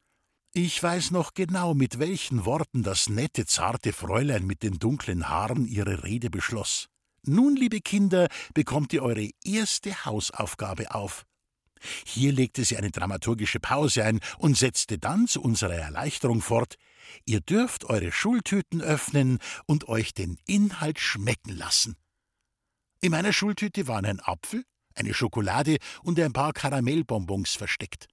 Ich 0.54 0.82
weiß 0.82 1.10
noch 1.10 1.34
genau, 1.34 1.74
mit 1.74 1.98
welchen 1.98 2.44
Worten 2.44 2.82
das 2.82 3.08
nette, 3.08 3.46
zarte 3.46 3.92
Fräulein 3.92 4.46
mit 4.46 4.62
den 4.62 4.78
dunklen 4.78 5.28
Haaren 5.28 5.66
ihre 5.66 6.04
Rede 6.04 6.30
beschloss. 6.30 6.88
Nun, 7.22 7.54
liebe 7.54 7.80
Kinder, 7.80 8.28
bekommt 8.54 8.92
ihr 8.92 9.02
eure 9.02 9.28
erste 9.44 10.04
Hausaufgabe 10.04 10.94
auf. 10.94 11.24
Hier 12.04 12.32
legte 12.32 12.64
sie 12.64 12.76
eine 12.76 12.90
dramaturgische 12.90 13.60
Pause 13.60 14.04
ein 14.04 14.20
und 14.38 14.56
setzte 14.56 14.98
dann 14.98 15.28
zu 15.28 15.42
unserer 15.42 15.76
Erleichterung 15.76 16.40
fort 16.40 16.76
Ihr 17.24 17.40
dürft 17.40 17.84
eure 17.84 18.12
Schultüten 18.12 18.82
öffnen 18.82 19.38
und 19.66 19.88
euch 19.88 20.14
den 20.14 20.38
Inhalt 20.46 20.98
schmecken 20.98 21.56
lassen. 21.56 21.96
In 23.00 23.12
meiner 23.12 23.32
Schultüte 23.32 23.86
waren 23.86 24.04
ein 24.04 24.20
Apfel, 24.20 24.64
eine 24.94 25.14
Schokolade 25.14 25.78
und 26.02 26.18
ein 26.18 26.32
paar 26.32 26.52
Karamellbonbons 26.52 27.54
versteckt. 27.54 28.08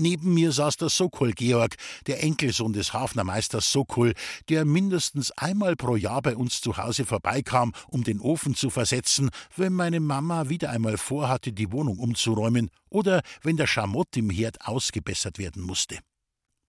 Neben 0.00 0.32
mir 0.32 0.52
saß 0.52 0.76
der 0.76 0.90
Sokol 0.90 1.32
Georg, 1.32 1.74
der 2.06 2.22
Enkelsohn 2.22 2.72
des 2.72 2.92
Hafnermeisters 2.92 3.72
Sokol, 3.72 4.14
der 4.48 4.64
mindestens 4.64 5.32
einmal 5.32 5.74
pro 5.74 5.96
Jahr 5.96 6.22
bei 6.22 6.36
uns 6.36 6.60
zu 6.60 6.76
Hause 6.76 7.04
vorbeikam, 7.04 7.72
um 7.88 8.04
den 8.04 8.20
Ofen 8.20 8.54
zu 8.54 8.70
versetzen, 8.70 9.30
wenn 9.56 9.72
meine 9.72 9.98
Mama 9.98 10.48
wieder 10.48 10.70
einmal 10.70 10.98
vorhatte, 10.98 11.52
die 11.52 11.72
Wohnung 11.72 11.98
umzuräumen 11.98 12.70
oder 12.88 13.22
wenn 13.42 13.56
der 13.56 13.66
Schamott 13.66 14.16
im 14.16 14.30
Herd 14.30 14.64
ausgebessert 14.68 15.38
werden 15.38 15.62
musste. 15.62 15.98